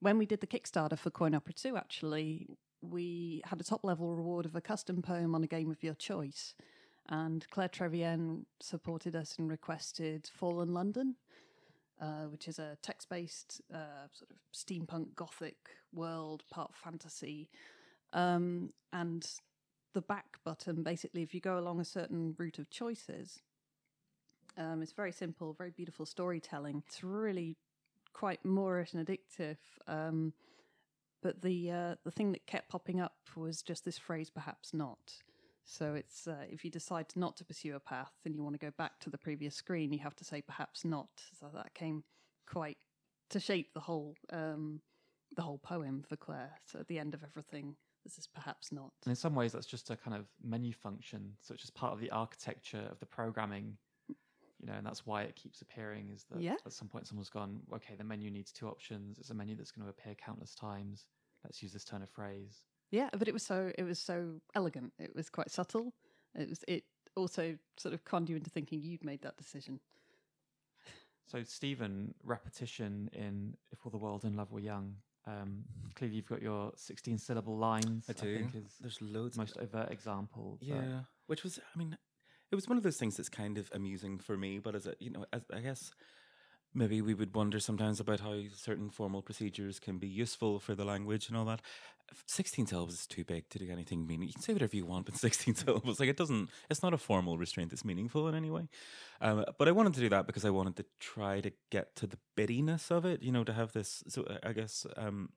[0.00, 2.48] when we did the Kickstarter for Coin Opera 2, actually,
[2.80, 5.94] we had a top level reward of a custom poem on a game of your
[5.94, 6.54] choice.
[7.08, 11.16] And Claire Trévien supported us and requested Fallen London,
[12.02, 15.56] uh, which is a text based uh, sort of steampunk gothic
[15.94, 17.48] world, part fantasy.
[18.12, 19.24] Um, and
[19.94, 23.40] the back button, basically, if you go along a certain route of choices,
[24.58, 26.82] um, it's very simple, very beautiful storytelling.
[26.86, 27.56] It's really
[28.12, 29.58] quite moorish and addictive.
[29.86, 30.32] Um,
[31.22, 34.98] but the uh, the thing that kept popping up was just this phrase, perhaps not.
[35.64, 38.64] So it's uh, if you decide not to pursue a path and you want to
[38.66, 41.09] go back to the previous screen, you have to say perhaps not.
[41.38, 42.05] So that came
[42.46, 42.79] quite
[43.31, 44.81] to shape the whole um,
[45.37, 46.53] the whole poem for Claire.
[46.66, 48.92] So at the end of everything, this is perhaps not.
[49.05, 51.33] And in some ways, that's just a kind of menu function.
[51.40, 55.22] So it's just part of the architecture of the programming, you know, and that's why
[55.22, 56.11] it keeps appearing.
[56.12, 56.57] Is that Yeah.
[56.66, 59.18] at some point someone's gone, okay, the menu needs two options.
[59.18, 61.07] It's a menu that's going to appear countless times.
[61.44, 62.64] Let's use this turn of phrase.
[62.92, 64.92] Yeah, but it was so it was so elegant.
[65.00, 65.94] It was quite subtle.
[66.35, 66.85] It was it
[67.16, 69.81] also sort of conned you into thinking you'd made that decision.
[71.26, 74.96] So, Stephen, repetition in If All the World and Love Were Young.
[75.26, 75.62] Um,
[75.94, 78.07] clearly, you've got your 16 syllable lines.
[78.09, 78.37] I do.
[78.38, 79.37] think is There's loads.
[79.37, 80.59] the most overt example.
[80.61, 81.96] but- Yeah, which was, I mean,
[82.50, 84.94] it was one of those things that's kind of amusing for me, but as a,
[84.98, 85.92] you know, as, I guess
[86.74, 90.85] maybe we would wonder sometimes about how certain formal procedures can be useful for the
[90.85, 91.61] language and all that.
[92.26, 94.28] 16 syllables is too big to do anything meaning.
[94.28, 96.98] You can say whatever you want, but 16 syllables, like it doesn't, it's not a
[96.98, 98.68] formal restraint that's meaningful in any way.
[99.20, 102.06] Um, but I wanted to do that because I wanted to try to get to
[102.06, 104.02] the bittiness of it, you know, to have this.
[104.08, 105.30] So I- I guess, um,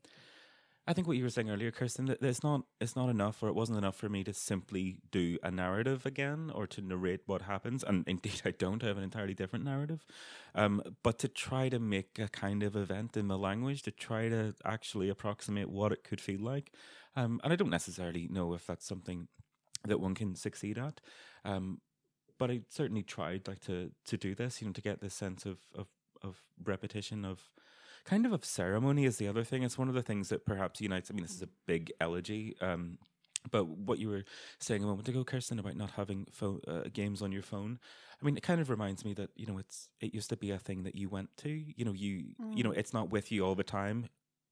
[0.88, 3.48] I think what you were saying earlier, Kirsten, that it's not it's not enough, or
[3.48, 7.42] it wasn't enough for me to simply do a narrative again, or to narrate what
[7.44, 7.84] happens.
[7.84, 10.06] And indeed, I don't have an entirely different narrative.
[10.54, 14.30] Um, but to try to make a kind of event in the language, to try
[14.30, 16.72] to actually approximate what it could feel like.
[17.16, 19.28] Um, and I don't necessarily know if that's something
[19.86, 21.02] that one can succeed at.
[21.44, 21.80] Um,
[22.38, 25.46] but I certainly tried like to to do this, you know, to get this sense
[25.48, 25.88] of of
[26.22, 27.50] of repetition of
[28.06, 29.64] kind of of ceremony is the other thing.
[29.64, 31.10] It's one of the things that perhaps unites.
[31.10, 32.56] I mean, this is a big elegy.
[32.62, 33.00] Um,
[33.52, 34.24] but what you were
[34.60, 37.80] saying a moment ago, Kirsten, about not having phone, uh, games on your phone,
[38.22, 40.52] I mean, it kind of reminds me that you know it's it used to be
[40.52, 41.50] a thing that you went to.
[41.50, 44.08] You know, you you know, it's not with you all the time.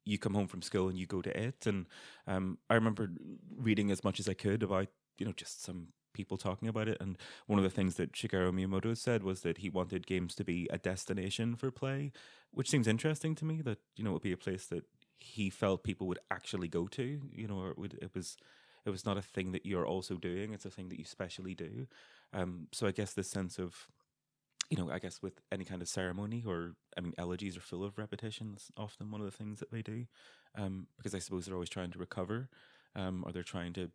[0.05, 1.65] You come home from school and you go to it.
[1.65, 1.85] And
[2.27, 3.09] um, I remember
[3.57, 4.87] reading as much as I could about
[5.17, 6.97] you know just some people talking about it.
[6.99, 10.43] And one of the things that Shigeru Miyamoto said was that he wanted games to
[10.43, 12.11] be a destination for play,
[12.51, 13.61] which seems interesting to me.
[13.61, 14.85] That you know it would be a place that
[15.19, 17.21] he felt people would actually go to.
[17.31, 18.37] You know, or it, would, it was
[18.85, 21.55] it was not a thing that you're also doing; it's a thing that you specially
[21.55, 21.87] do.
[22.33, 23.87] Um, so I guess this sense of
[24.69, 27.83] you know, I guess with any kind of ceremony or I mean, elegies are full
[27.83, 28.51] of repetition.
[28.51, 30.05] That's often one of the things that they do,
[30.57, 32.49] um, because I suppose they're always trying to recover,
[32.95, 33.91] um, or they're trying to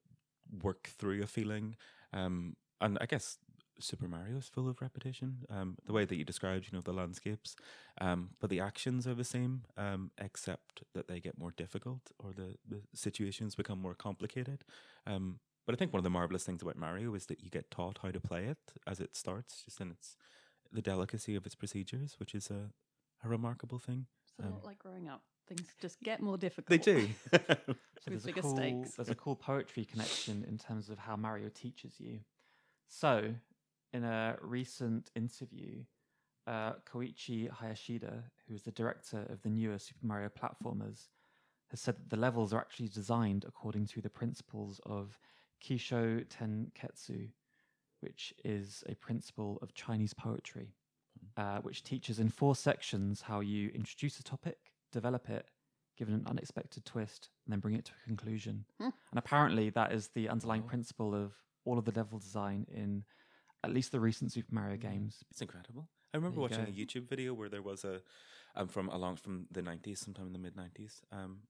[0.63, 1.77] work through a feeling.
[2.13, 3.39] Um, and I guess
[3.81, 5.45] Super Mario is full of repetition.
[5.51, 7.57] Um, the way that you described, you know, the landscapes,
[8.01, 12.33] um, but the actions are the same, um, except that they get more difficult or
[12.33, 14.65] the, the situations become more complicated.
[15.07, 17.71] Um, but I think one of the marvelous things about Mario is that you get
[17.71, 20.17] taught how to play it as it starts, just in its
[20.73, 22.71] the delicacy of its procedures, which is a,
[23.25, 24.07] a remarkable thing.
[24.39, 25.23] It's a Um, lot like growing up.
[25.49, 26.69] Things just get more difficult.
[26.69, 27.09] They do.
[28.01, 28.95] So with there's a, cool, stakes.
[28.95, 32.21] there's a cool poetry connection in terms of how Mario teaches you.
[32.87, 33.35] So,
[33.93, 35.83] in a recent interview,
[36.47, 41.09] uh, Koichi Hayashida, who is the director of the newer Super Mario platformers,
[41.71, 45.19] has said that the levels are actually designed according to the principles of
[45.63, 47.29] Kisho Tenketsu,
[48.01, 50.77] which is a principle of Chinese poetry,
[51.39, 54.59] uh, which teaches in four sections how you introduce a topic,
[54.93, 55.47] develop it,
[55.97, 58.65] give it an unexpected twist, and then bring it to a conclusion.
[58.79, 58.91] Hmm.
[59.13, 60.69] And apparently, that is the underlying Wow.
[60.69, 61.33] principle of
[61.65, 63.05] all of the level design in
[63.65, 64.81] at least the recent Super Mario Mm.
[64.81, 65.25] games.
[65.31, 65.89] It's incredible.
[66.13, 66.71] I remember There watching go.
[66.71, 68.03] a YouTube video where there was a
[68.55, 71.43] um, from along from the nineties, sometime in the mid nineties, um,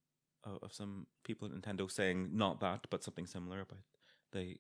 [0.45, 3.85] of, of some people at Nintendo saying not that, but something similar about
[4.33, 4.59] they.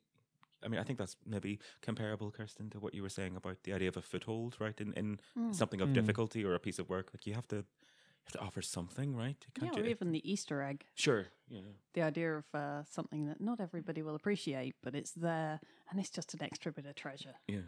[0.62, 3.72] I mean, I think that's maybe comparable, Kirsten, to what you were saying about the
[3.72, 4.80] idea of a foothold, right?
[4.80, 5.54] In in Mm.
[5.54, 5.94] something of Mm.
[5.94, 9.16] difficulty or a piece of work, like you have to you have to offer something,
[9.16, 9.46] right?
[9.46, 10.84] You Yeah, can't or ju- even the Easter egg.
[10.94, 15.60] sure, yeah, The idea of uh, something that not everybody will appreciate, but it's there
[15.90, 17.34] and it's just an extra bit of treasure.
[17.46, 17.60] yeah.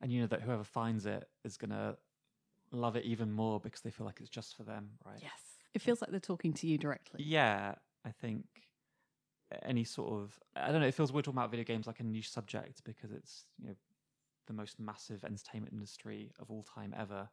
[0.00, 1.96] And you know that whoever finds it is going to
[2.70, 5.20] love it even more because they feel like it's just for them, right?
[5.22, 5.40] Yes.
[5.74, 7.22] It feels like they're talking to you directly.
[7.24, 8.44] Yeah, I think
[9.62, 10.86] any sort of I don't know.
[10.86, 13.74] It feels we're talking about video games like a niche subject because it's you know
[14.46, 17.28] the most massive entertainment industry of all time ever,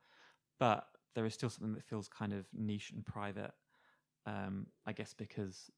[0.59, 3.51] but there is still something that feels kind of niche and private.
[4.25, 5.69] Um, I guess because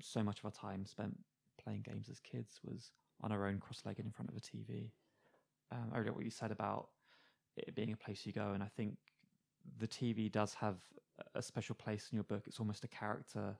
[0.00, 1.16] so much of our time spent
[1.62, 4.92] playing games as kids was on our own, cross-legged in front of a TV.
[5.72, 6.88] Um, I read what you said about
[7.56, 8.96] it being a place you go, and I think
[9.78, 10.76] the TV does have
[11.34, 12.44] a special place in your book.
[12.46, 13.56] It's almost a character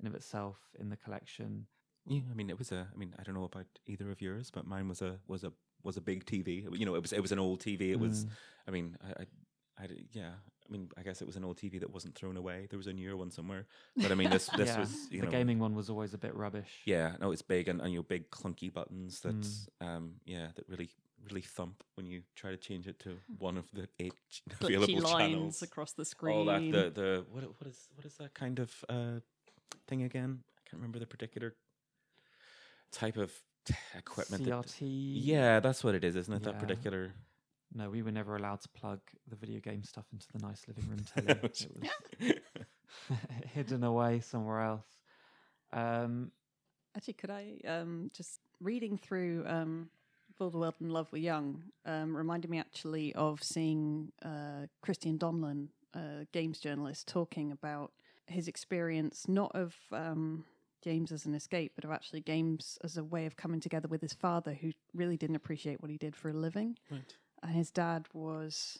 [0.00, 1.66] in of itself in the collection.
[2.06, 2.86] Yeah, I mean, it was a.
[2.92, 5.52] I mean, I don't know about either of yours, but mine was a was a
[5.82, 6.66] was a big TV.
[6.72, 7.90] You know, it was it was an old TV.
[7.90, 8.24] It was.
[8.24, 8.28] Mm.
[8.68, 10.30] I mean, I, I, I d- yeah.
[10.68, 12.66] I mean, I guess it was an old TV that wasn't thrown away.
[12.68, 15.26] There was a newer one somewhere, but I mean, this this Yeah, was you the
[15.26, 15.30] know.
[15.32, 16.82] gaming one was always a bit rubbish.
[16.86, 19.68] Yeah, no, it's big and, and you know, big clunky buttons that Mm.
[19.86, 20.90] um yeah that really
[21.24, 24.76] really thump when you try to change it to one of the eight ch- Glitchy
[24.76, 25.62] available lines channels.
[25.62, 26.36] across the screen.
[26.36, 29.20] All that the the what what is what is that kind of uh
[29.86, 30.42] thing again?
[30.58, 31.54] I can't remember the particular
[32.92, 33.32] type of
[33.64, 34.44] t- equipment.
[34.44, 34.80] that- CRT.
[35.24, 36.42] yeah, that's what it is, isn't it?
[36.44, 36.60] That Yeah.
[36.60, 37.14] particular.
[37.74, 40.88] No, we were never allowed to plug the video game stuff into the nice living
[40.88, 41.28] room telly.
[41.28, 41.66] it was
[43.54, 44.86] hidden away somewhere else.
[45.72, 46.30] Um,
[46.96, 49.90] Actually, could I um, just reading through um,
[50.38, 55.18] "For the World and Love We're Young" um, reminded me actually of seeing uh, Christian
[55.18, 57.92] Donlan, a games journalist, talking about
[58.28, 60.44] his experience not of um,
[60.82, 64.00] games as an escape, but of actually games as a way of coming together with
[64.00, 66.76] his father, who really didn't appreciate what he did for a living.
[66.90, 67.14] right.
[67.42, 68.78] And his dad was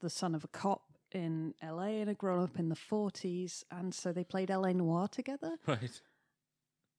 [0.00, 3.94] the son of a cop in LA and had grown up in the 40s, and
[3.94, 4.72] so they played L.A.
[4.74, 6.00] Noire together Right.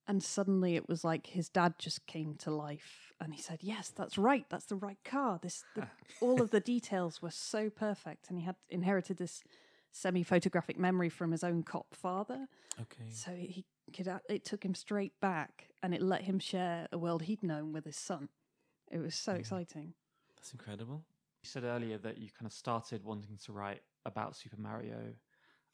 [0.07, 3.91] and suddenly it was like his dad just came to life and he said yes
[3.95, 5.87] that's right that's the right car this the,
[6.21, 9.43] all of the details were so perfect and he had inherited this
[9.93, 12.47] semi-photographic memory from his own cop father
[12.81, 13.05] Okay.
[13.09, 17.21] so he could it took him straight back and it let him share a world
[17.23, 18.29] he'd known with his son
[18.91, 19.37] it was so Yeah.
[19.39, 19.93] exciting
[20.35, 21.05] That's incredible.
[21.41, 24.97] you said earlier that you kind of started wanting to write about Super Mario.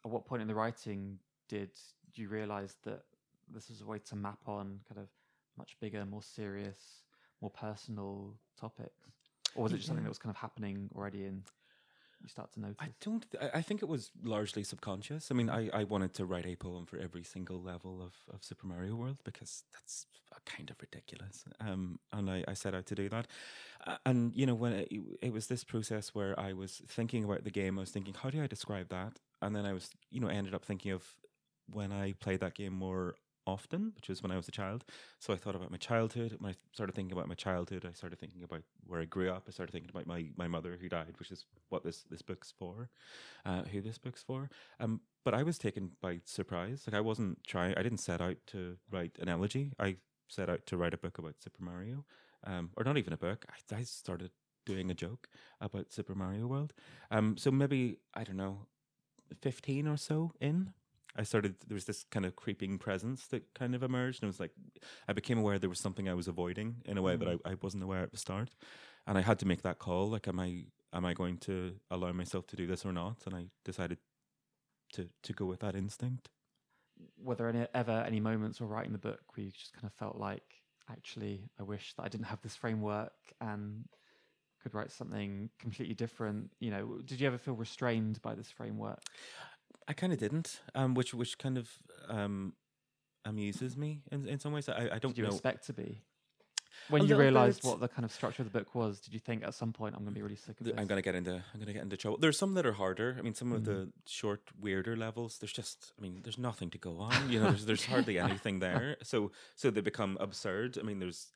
[0.05, 1.71] At what point in the writing did
[2.13, 3.03] you realize that
[3.51, 5.07] this was a way to map on kind of
[5.57, 7.03] much bigger, more serious,
[7.41, 9.07] more personal topics?
[9.55, 11.43] Or was it just something that was kind of happening already and
[12.21, 12.77] you start to notice?
[12.79, 13.25] I don't.
[13.31, 15.31] Th- I- I think it was largely subconscious.
[15.31, 18.43] I mean, I, I wanted to write a poem for every single level of, of
[18.43, 20.05] Super Mario World because that's
[20.45, 21.45] kind of ridiculous.
[21.59, 23.27] Um, and I, I set out to do that.
[24.05, 27.51] And you know, when it, it was this process where I was thinking about the
[27.51, 29.13] game, I was thinking, how do I describe that?
[29.41, 31.03] And then I was, you know, ended up thinking of
[31.71, 33.15] when I played that game more
[33.49, 34.85] often, which was when I was a child.
[35.19, 36.35] So I thought about my childhood.
[36.39, 39.43] When I started thinking about my childhood, I started thinking about where I grew up.
[39.47, 42.53] I started thinking about my, my mother who died, which is what this, this book's
[42.59, 42.89] for,
[43.45, 44.49] uh, who this book's for.
[44.79, 46.83] Um, but I was taken by surprise.
[46.85, 47.73] Like I wasn't trying.
[47.77, 49.73] I didn't set out to write an elegy.
[49.79, 52.05] I set out to write a book about Super Mario,
[52.45, 53.45] um, or not even a book.
[53.49, 54.31] I, I started
[54.65, 55.27] doing a joke
[55.59, 56.73] about Super Mario World.
[57.11, 58.67] Um, so maybe I don't know,
[59.41, 60.73] fifteen or so in.
[61.15, 61.55] I started.
[61.67, 64.51] There was this kind of creeping presence that kind of emerged, and it was like
[65.07, 67.47] I became aware there was something I was avoiding in a way that I, mm-hmm.
[67.47, 68.55] I wasn't aware at the start,
[69.07, 70.07] and I had to make that call.
[70.09, 73.17] Like, am I am I going to allow myself to do this or not?
[73.25, 73.97] And I decided
[74.93, 76.29] to to go with that instinct.
[77.17, 79.93] Were there any, ever any moments while writing the book where you just kind of
[79.93, 83.85] felt like, actually, I wish that I didn't have this framework and
[84.61, 86.51] could write something completely different?
[86.59, 89.01] You know, did you ever feel restrained by this framework?
[89.89, 91.67] I kind of didn't, um, which which kind of
[92.07, 92.53] um,
[93.25, 94.69] amuses me in in some ways.
[94.69, 95.29] I, I don't Did you know.
[95.35, 96.03] expect to be?
[96.89, 99.19] When A you realised what the kind of structure of the book was, did you
[99.19, 100.81] think at some point I'm going to be really sick of Th- this?
[100.81, 102.17] I'm gonna get into I'm gonna get into trouble.
[102.19, 103.15] There's some that are harder.
[103.19, 103.65] I mean, some of Mhm.
[103.65, 105.37] the short, weirder levels.
[105.39, 107.29] There's just, I mean, there's nothing to go on.
[107.31, 108.97] You know, there's there's hardly anything there.
[109.03, 110.77] So so they become absurd.
[110.77, 111.31] I mean, there's,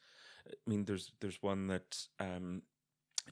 [0.48, 2.62] I mean, there's there's one that um,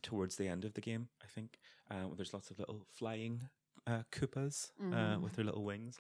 [0.02, 3.50] towards the end of the game, I think, uh, there's lots of little flying
[3.88, 5.22] uh, Koopas uh, Mm.
[5.22, 5.98] with their little wings.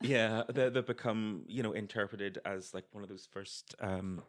[0.00, 4.22] Yeah they, they become you know interpreted as like one of those first um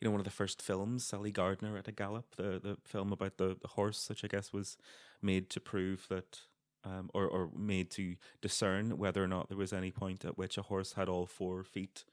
[0.00, 3.12] you know one of the first films Sallie Gardner at a gallop the the film
[3.12, 4.76] about the, the horse which i guess was
[5.22, 6.40] made to prove that
[6.84, 10.56] um or or made to discern whether or not there was any point at which
[10.58, 12.04] a horse had all four feet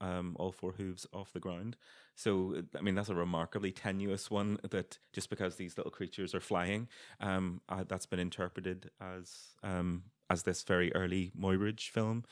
[0.00, 1.76] um, all four hooves off the ground.
[2.14, 4.58] So, I mean, that's a remarkably tenuous one.
[4.68, 6.88] That just because these little creatures are flying,
[7.20, 12.24] um, uh, that's been interpreted as um, as this very early Muybridge film.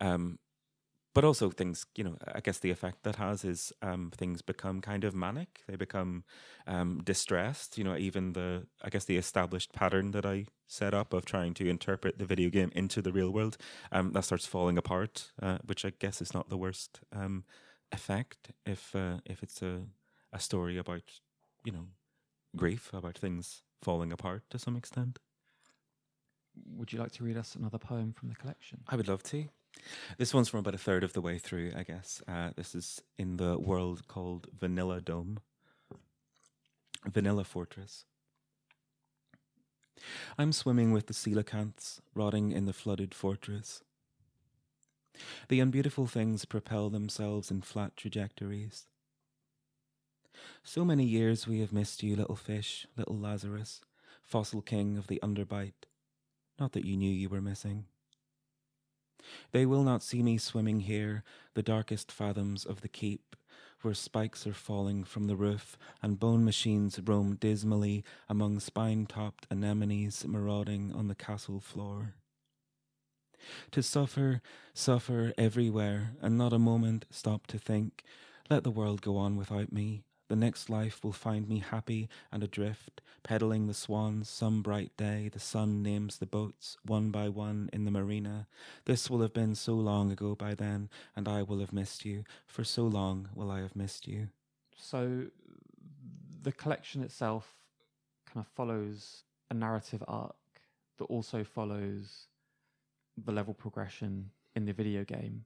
[0.00, 0.38] Um,
[1.14, 4.80] but also things, you know, I guess the effect that has is um, things become
[4.80, 5.62] kind of manic.
[5.66, 6.24] They become
[6.66, 7.76] um, distressed.
[7.78, 11.54] You know, even the, I guess the established pattern that I set up of trying
[11.54, 13.56] to interpret the video game into the real world,
[13.90, 17.44] um, that starts falling apart, uh, which I guess is not the worst um,
[17.90, 19.82] effect if uh, if it's a
[20.32, 21.02] a story about,
[21.64, 21.86] you know,
[22.56, 25.18] grief about things falling apart to some extent.
[26.76, 28.82] Would you like to read us another poem from the collection?
[28.88, 29.48] I would love to.
[30.18, 32.22] This one's from about a third of the way through, I guess.
[32.28, 35.38] Uh, this is in the world called Vanilla Dome.
[37.06, 38.04] Vanilla Fortress.
[40.38, 43.82] I'm swimming with the coelacanths, rotting in the flooded fortress.
[45.48, 48.86] The unbeautiful things propel themselves in flat trajectories.
[50.62, 53.80] So many years we have missed you, little fish, little Lazarus,
[54.22, 55.86] fossil king of the underbite.
[56.58, 57.86] Not that you knew you were missing.
[59.52, 63.36] They will not see me swimming here, the darkest fathoms of the keep,
[63.82, 69.46] where spikes are falling from the roof and bone machines roam dismally among spine topped
[69.50, 72.14] anemones marauding on the castle floor.
[73.72, 74.42] To suffer,
[74.74, 78.04] suffer everywhere, and not a moment stop to think,
[78.50, 82.44] let the world go on without me, the next life will find me happy and
[82.44, 85.28] adrift, peddling the swans some bright day.
[85.28, 88.46] The sun names the boats one by one in the marina.
[88.84, 92.22] This will have been so long ago by then, and I will have missed you.
[92.46, 94.28] For so long will I have missed you.
[94.76, 95.26] So
[96.42, 97.52] the collection itself
[98.24, 100.36] kind of follows a narrative arc
[100.98, 102.28] that also follows
[103.16, 105.44] the level progression in the video game.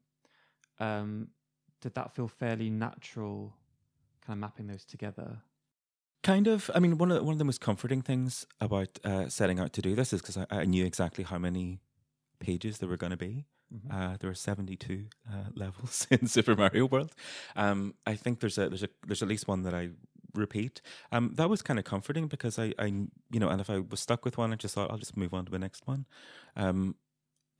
[0.79, 1.29] Um,
[1.81, 3.55] did that feel fairly natural
[4.27, 5.39] kind of mapping those together?
[6.23, 6.71] Kind of.
[6.75, 9.73] I mean, one of the, one of the most comforting things about uh, setting out
[9.75, 11.81] to do this is because I, I, knew exactly how many
[12.41, 13.45] pages there were going to be.
[13.75, 13.95] Mm-hmm.
[13.95, 17.13] Uh, there are seventy two uh, levels in Super Mario World.
[17.57, 19.91] Um, I think there's a there's a there's at least one that I
[20.35, 20.81] repeat.
[21.13, 23.11] Um, that was kind of comforting because I, I you
[23.41, 25.45] know, and if I was stuck with one, I just thought I'll just move on
[25.45, 26.07] to the next one.
[26.57, 26.97] Um,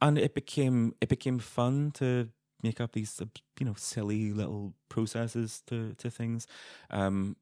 [0.01, 2.29] and it became it became fun to
[2.63, 3.21] make up these
[3.59, 6.47] you know silly little processes to to things
[6.91, 7.37] um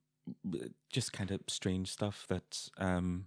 [0.89, 3.25] just kind of strange stuff that um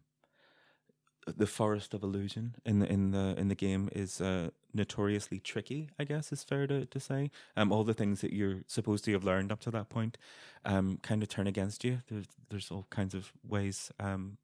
[1.26, 5.88] the forest of illusion in the in the in the game is uh, notoriously tricky.
[5.98, 7.30] I guess is fair to, to say.
[7.56, 10.18] Um, all the things that you're supposed to have learned up to that point,
[10.64, 12.02] um, kind of turn against you.
[12.08, 14.38] There's there's all kinds of ways um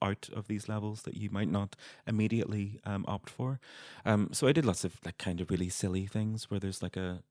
[0.00, 1.76] out of these levels that you might not
[2.06, 3.60] immediately um, opt for.
[4.04, 6.96] Um, so I did lots of like kind of really silly things where there's like
[6.96, 7.22] a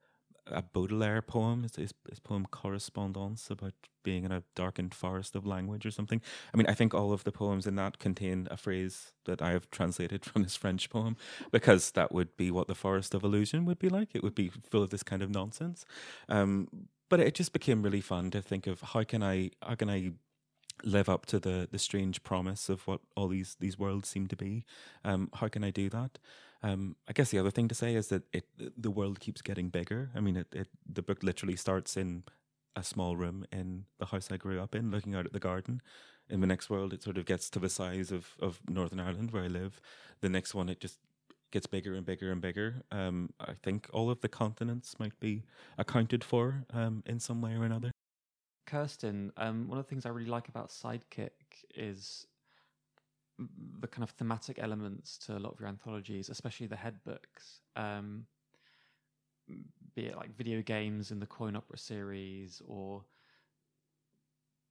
[0.51, 5.85] a Baudelaire poem, his, his, poem Correspondance about being in a darkened forest of language
[5.85, 6.21] or something.
[6.53, 9.51] I mean, I think all of the poems in that contain a phrase that I
[9.51, 11.17] have translated from this French poem
[11.51, 14.09] because that would be what the forest of illusion would be like.
[14.13, 15.85] It would be full of this kind of nonsense.
[16.29, 16.67] Um,
[17.09, 20.11] but it just became really fun to think of how can I how can I
[20.83, 24.35] live up to the the strange promise of what all these these worlds seem to
[24.35, 24.63] be.
[25.03, 26.19] Um, how can I do that?
[26.63, 29.69] Um, I guess the other thing to say is that it the world keeps getting
[29.69, 30.09] bigger.
[30.15, 32.23] I mean, it, it the book literally starts in
[32.75, 35.81] a small room in the house I grew up in, looking out at the garden.
[36.29, 39.31] In the next world, it sort of gets to the size of of Northern Ireland
[39.31, 39.81] where I live.
[40.21, 40.99] The next one, it just
[41.51, 42.83] gets bigger and bigger and bigger.
[42.91, 45.43] Um, I think all of the continents might be
[45.77, 47.91] accounted for um, in some way or another.
[48.67, 51.29] Kirsten, um, one of the things I really like about Sidekick
[51.73, 52.27] is
[53.79, 57.61] the kind of thematic elements to a lot of your anthologies, especially the head books.
[57.75, 58.25] Um,
[59.95, 63.03] be it like video games in the Coin Opera series or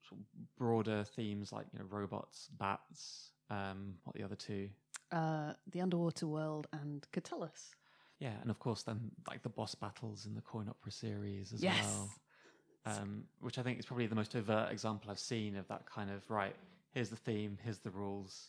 [0.08, 0.26] sort of
[0.58, 3.30] broader themes like you know robots, bats.
[3.48, 4.68] Um, what the other two?
[5.10, 7.70] Uh, the Underwater World and Catullus.
[8.18, 11.62] Yeah, and of course then like the boss battles in the Coin Opera series as
[11.62, 11.82] yes.
[11.82, 12.10] well
[12.86, 16.10] um, which I think is probably the most overt example I've seen of that kind
[16.10, 16.54] of right.
[16.92, 17.58] Here's the theme.
[17.62, 18.48] Here's the rules.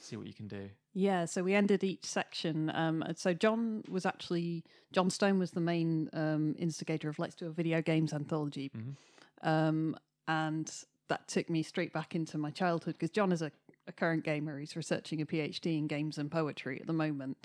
[0.00, 0.68] See what you can do.
[0.94, 2.70] Yeah, so we ended each section.
[2.74, 7.46] Um, so Jon was actually Jon Stone was the main um, instigator of Let's Do
[7.46, 9.48] a Video Games anthology, mm-hmm.
[9.48, 9.96] um,
[10.28, 10.72] and
[11.08, 13.50] that took me straight back into my childhood because Jon is a,
[13.88, 14.60] a current gamer.
[14.60, 17.36] He's researching a PhD in games and poetry at the moment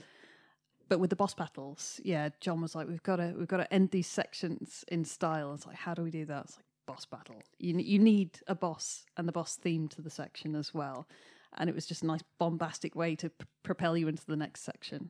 [0.89, 3.73] but with the boss battles, yeah, Jon was like, "We've got to, we've got to
[3.73, 6.45] end these sections in style." It's like, how do we do that?
[6.45, 7.41] It's like boss battle.
[7.59, 11.07] You you need a boss and the boss theme to the section as well,
[11.57, 14.61] and it was just a nice bombastic way to p- propel you into the next
[14.63, 15.09] section.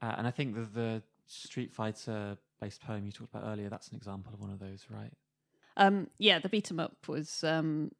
[0.00, 3.88] Uh, and I think that the Street Fighter based poem you talked about earlier, that's
[3.88, 5.12] an example of one of those, right?
[5.76, 7.90] Um, yeah, the beat 'em up was um,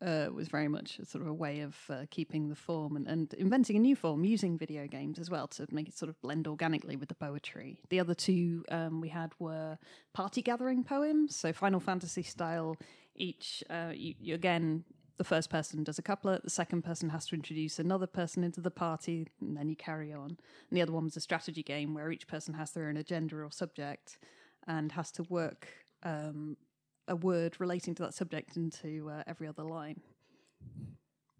[0.00, 3.06] uh, was very much a sort of a way of uh, keeping the form and,
[3.06, 6.20] and inventing a new form using video games as well to make it sort of
[6.20, 7.80] blend organically with the poetry.
[7.88, 9.78] The other two um, we had were
[10.12, 12.76] party gathering poems, so Final Fantasy style.
[13.16, 14.84] Each, uh, you, you, again,
[15.16, 18.60] the first person does a couplet, the second person has to introduce another person into
[18.60, 20.28] the party, and then you carry on.
[20.28, 20.38] And
[20.70, 23.50] the other one was a strategy game where each person has their own agenda or
[23.50, 24.18] subject
[24.68, 25.66] and has to work
[26.04, 26.56] um,
[27.08, 30.00] a word relating to that subject into uh, every other line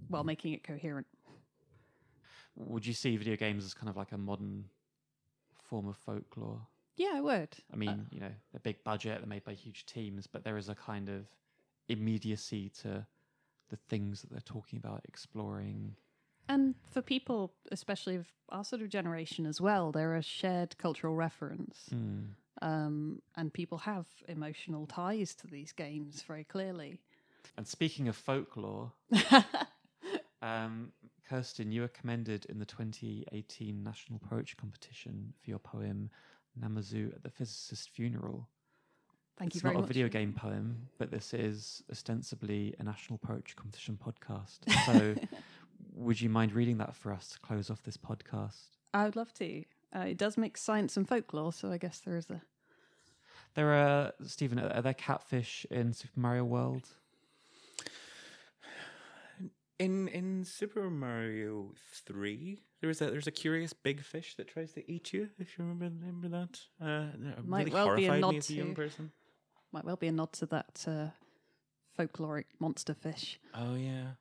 [0.08, 1.06] while making it coherent.
[2.56, 4.64] Would you see video games as kind of like a modern
[5.62, 6.60] form of folklore?
[6.96, 7.50] Yeah, I would.
[7.72, 10.56] I mean, uh, you know, they're big budget, they're made by huge teams, but there
[10.56, 11.26] is a kind of
[11.88, 13.06] immediacy to
[13.68, 15.94] the things that they're talking about, exploring.
[16.48, 21.14] And for people, especially of our sort of generation as well, they're a shared cultural
[21.14, 21.84] reference.
[21.94, 22.30] Mm.
[22.60, 27.00] Um, and people have emotional ties to these games very clearly.
[27.56, 28.92] And speaking of folklore,
[30.42, 30.92] um,
[31.28, 36.10] Kirsten, you were commended in the 2018 National Poetry Competition for your poem
[36.60, 38.48] Namazu at the Physicist's Funeral.
[39.38, 43.18] Thank it's you very not a video game poem, but this is ostensibly a National
[43.18, 44.58] Poetry Competition podcast.
[44.84, 45.14] So,
[45.94, 48.78] would you mind reading that for us to close off this podcast?
[48.92, 49.64] I would love to.
[49.94, 52.42] Uh, it does mix science and folklore, so I guess there is a.
[53.54, 56.88] There are, Stephen, are there catfish in Super Mario World?
[59.78, 61.72] In in Super Mario
[62.04, 65.28] Three, there was a there's a curious big fish that tries to eat you.
[65.38, 68.68] If you remember remember that, uh, that Might really well be a nod a young
[68.70, 69.12] to- person.
[69.70, 71.08] Might well be a nod to that uh,
[71.96, 73.38] folkloric monster fish.
[73.54, 74.12] Oh yeah,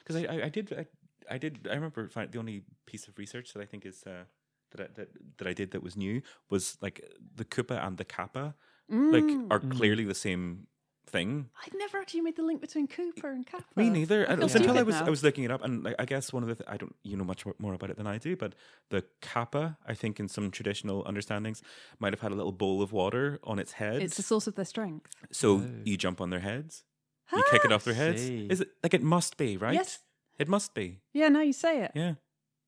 [0.00, 0.86] because I, I I did I,
[1.34, 4.24] I did I remember the only piece of research that I think is uh,
[4.70, 5.08] that I, that
[5.38, 7.00] that I did that was new was like
[7.34, 8.54] the Koopa and the Kappa
[8.88, 9.48] like Mm.
[9.50, 9.72] are Mm.
[9.76, 10.66] clearly the same
[11.08, 11.50] thing.
[11.64, 13.64] I'd never actually made the link between Koopa and Kappa.
[13.76, 14.28] Me neither.
[14.28, 15.06] I And it was until I was now.
[15.06, 16.94] I was looking it up, and like, I guess one of the th- I don't
[17.04, 18.54] you know much more about it than I do, but
[18.90, 21.62] the kappa I think in some traditional understandings
[22.00, 24.54] might have had a little bowl of water on its head, It's the source of
[24.56, 25.08] their strength.
[25.30, 25.70] so Oh.
[25.84, 26.84] you jump on their heads,
[27.32, 28.22] you kick it off their heads.
[28.22, 28.46] See.
[28.50, 29.74] Is it like it must be right?
[29.74, 30.00] Yes.
[30.38, 31.00] it must be.
[31.12, 31.92] Yeah, now you say it.
[31.94, 32.14] Yeah,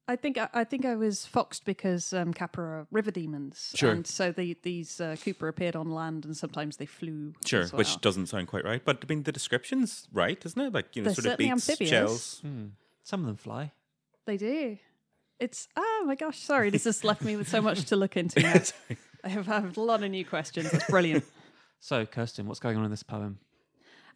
[0.09, 3.73] I think I, I think I was foxed because um, Kappa are river demons.
[3.75, 3.91] Sure.
[3.91, 7.35] And so the, these uh, Koopa appeared on land, and sometimes they flew.
[7.45, 7.61] sure.
[7.61, 10.73] as Which doesn't sound quite right, but I mean the description's right, isn't it?
[10.73, 11.91] Like you know, They're sort of certainly beaks, amphibious.
[11.91, 12.39] shells.
[12.41, 12.65] Hmm.
[13.05, 13.73] Some of them fly.
[14.25, 14.79] They do.
[15.39, 16.39] It's oh my gosh!
[16.39, 18.41] Sorry, this has left me with so much to look into.
[18.41, 18.61] Now.
[19.25, 20.73] I have, I have a lot of new questions.
[20.73, 21.25] It's brilliant.
[21.81, 23.39] So, Kirsten, what's going on in this poem?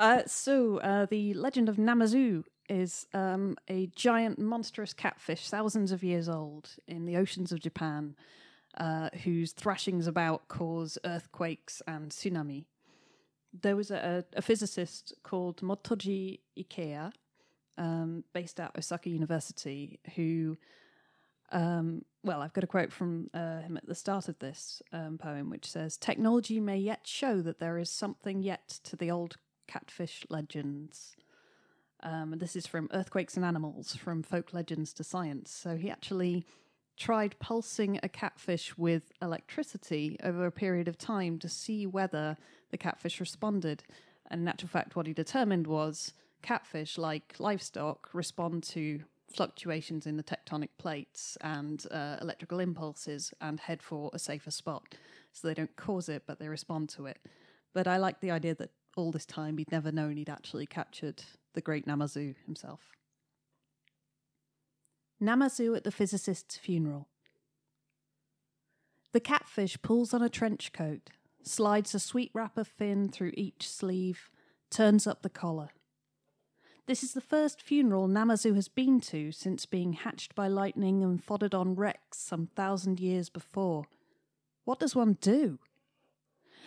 [0.01, 2.43] Uh, so, uh, the legend of Namazu
[2.73, 8.16] is um, a giant, monstrous catfish, thousands of years old, in the oceans of Japan,
[8.79, 12.64] uh, whose thrashings about cause earthquakes and tsunami.
[13.53, 17.12] There was a, a physicist called Motoji Ikeya,
[17.77, 20.57] um, based at Osaka University, who
[21.53, 25.18] um, well, I've got a quote from uh, him at the start of this um,
[25.18, 29.37] poem, which says Technology may yet show that there is something yet to the old
[29.66, 31.14] catfish legends.
[32.03, 35.53] Um, this is from Earthquakes and Animals, from folk legends to science.
[35.53, 36.44] So he actually
[36.96, 42.36] tried pulsing a catfish with electricity over a period of time to see whether
[42.70, 43.84] the catfish responded.
[44.30, 49.00] And in actual fact, what he determined was catfish, like livestock, respond to
[49.32, 54.94] fluctuations in the tectonic plates and uh, electrical impulses and head for a safer spot.
[55.32, 57.18] So they don't cause it, but they respond to it.
[57.72, 61.22] But I like the idea that all this time he'd never known he'd actually captured
[61.55, 62.90] the great Namazu himself.
[65.22, 67.09] Namazu at the physicist's funeral.
[69.12, 71.11] The catfish pulls on a trench coat,
[71.42, 74.30] slides a sweet wrapper fin through each sleeve,
[74.70, 75.70] turns up the collar.
[76.86, 81.22] This is the first funeral Namazu has been to since being hatched by lightning and
[81.22, 83.84] foddered on wrecks some thousand years before.
[84.64, 85.61] What does one do?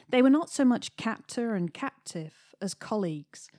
[0.07, 3.49] They were not so much captor and captive as colleagues.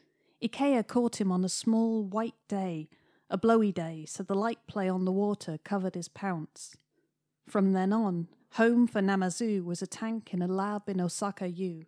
[0.47, 2.89] Ikeya caught him on a small white day,
[3.29, 6.77] a blowy day, so the light play on the water covered his pounce.
[7.49, 11.87] From then on, home for Namazu was a tank in a lab in Osaka U.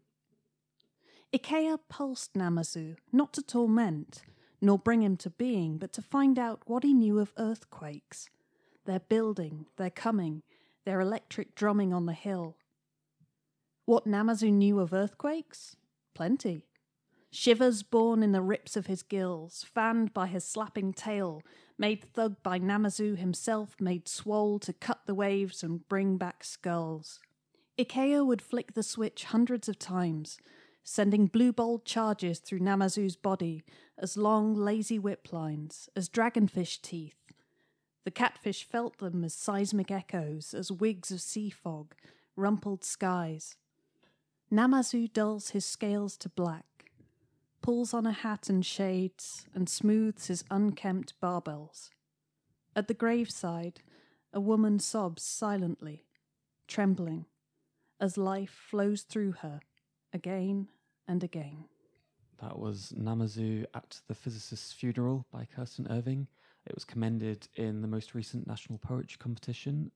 [1.33, 4.23] Ikeya pulsed Namazu, not to torment,
[4.61, 8.29] nor bring him to being, but to find out what he knew of earthquakes,
[8.87, 10.43] their building, their coming,
[10.85, 12.57] their electric drumming on the hill.
[13.85, 15.77] What Namazu knew of earthquakes?
[16.13, 16.65] Plenty.
[17.31, 21.43] Shivers born in the rips of his gills, fanned by his slapping tail,
[21.77, 27.21] made thug by Namazu himself, made swole to cut the waves and bring back skulls.
[27.79, 30.39] Ikeya would flick the switch hundreds of times,
[30.83, 33.63] sending blue bold charges through Namazu's body
[33.99, 37.15] as long, lazy whip lines, as dragonfish teeth.
[38.05, 41.95] The catfish felt them as seismic echoes, as wigs of sea fog,
[42.37, 43.57] rumpled skies.
[44.51, 46.78] Namazu dulls his scales to black,
[47.69, 51.91] pulls on a hat and shades, and smooths his unkempt barbels.
[52.75, 53.83] At the graveside,
[54.33, 56.07] a woman sobs silently,
[56.67, 57.27] trembling,
[58.01, 59.61] as life flows through her
[60.15, 60.69] again
[61.07, 61.65] and again.
[62.41, 66.27] That was Namazu at the Physicist's Funeral by Kirsten Irving.
[66.65, 69.91] It was commended in the most recent National Poetry Competition.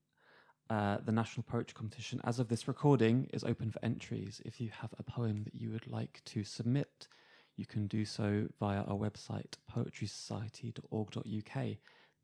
[0.68, 4.42] Uh, the National Poetry Competition, as of this recording, is open for entries.
[4.44, 7.08] If you have a poem that you would like to submit,
[7.56, 11.66] you can do so via our website, poetrysociety.org.uk.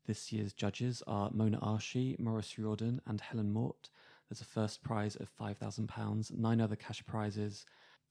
[0.05, 3.89] This year's judges are Mona Arshi, Maurice Riordan, and Helen Mort.
[4.29, 7.65] There's a first prize of £5,000, nine other cash prizes,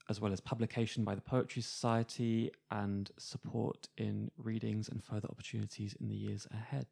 [0.08, 5.94] as well as publication by the Poetry Society and support in readings and further opportunities
[6.00, 6.86] in the years ahead.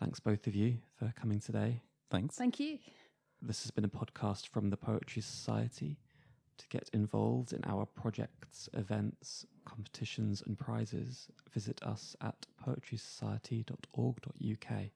[0.00, 1.82] Thanks, both of you, for coming today.
[2.10, 2.36] Thanks.
[2.36, 2.78] Thank you.
[3.42, 5.98] This has been a podcast from the Poetry Society.
[6.60, 14.90] To get involved in our projects, events, competitions, and prizes, visit us at poetrysociety.org.uk.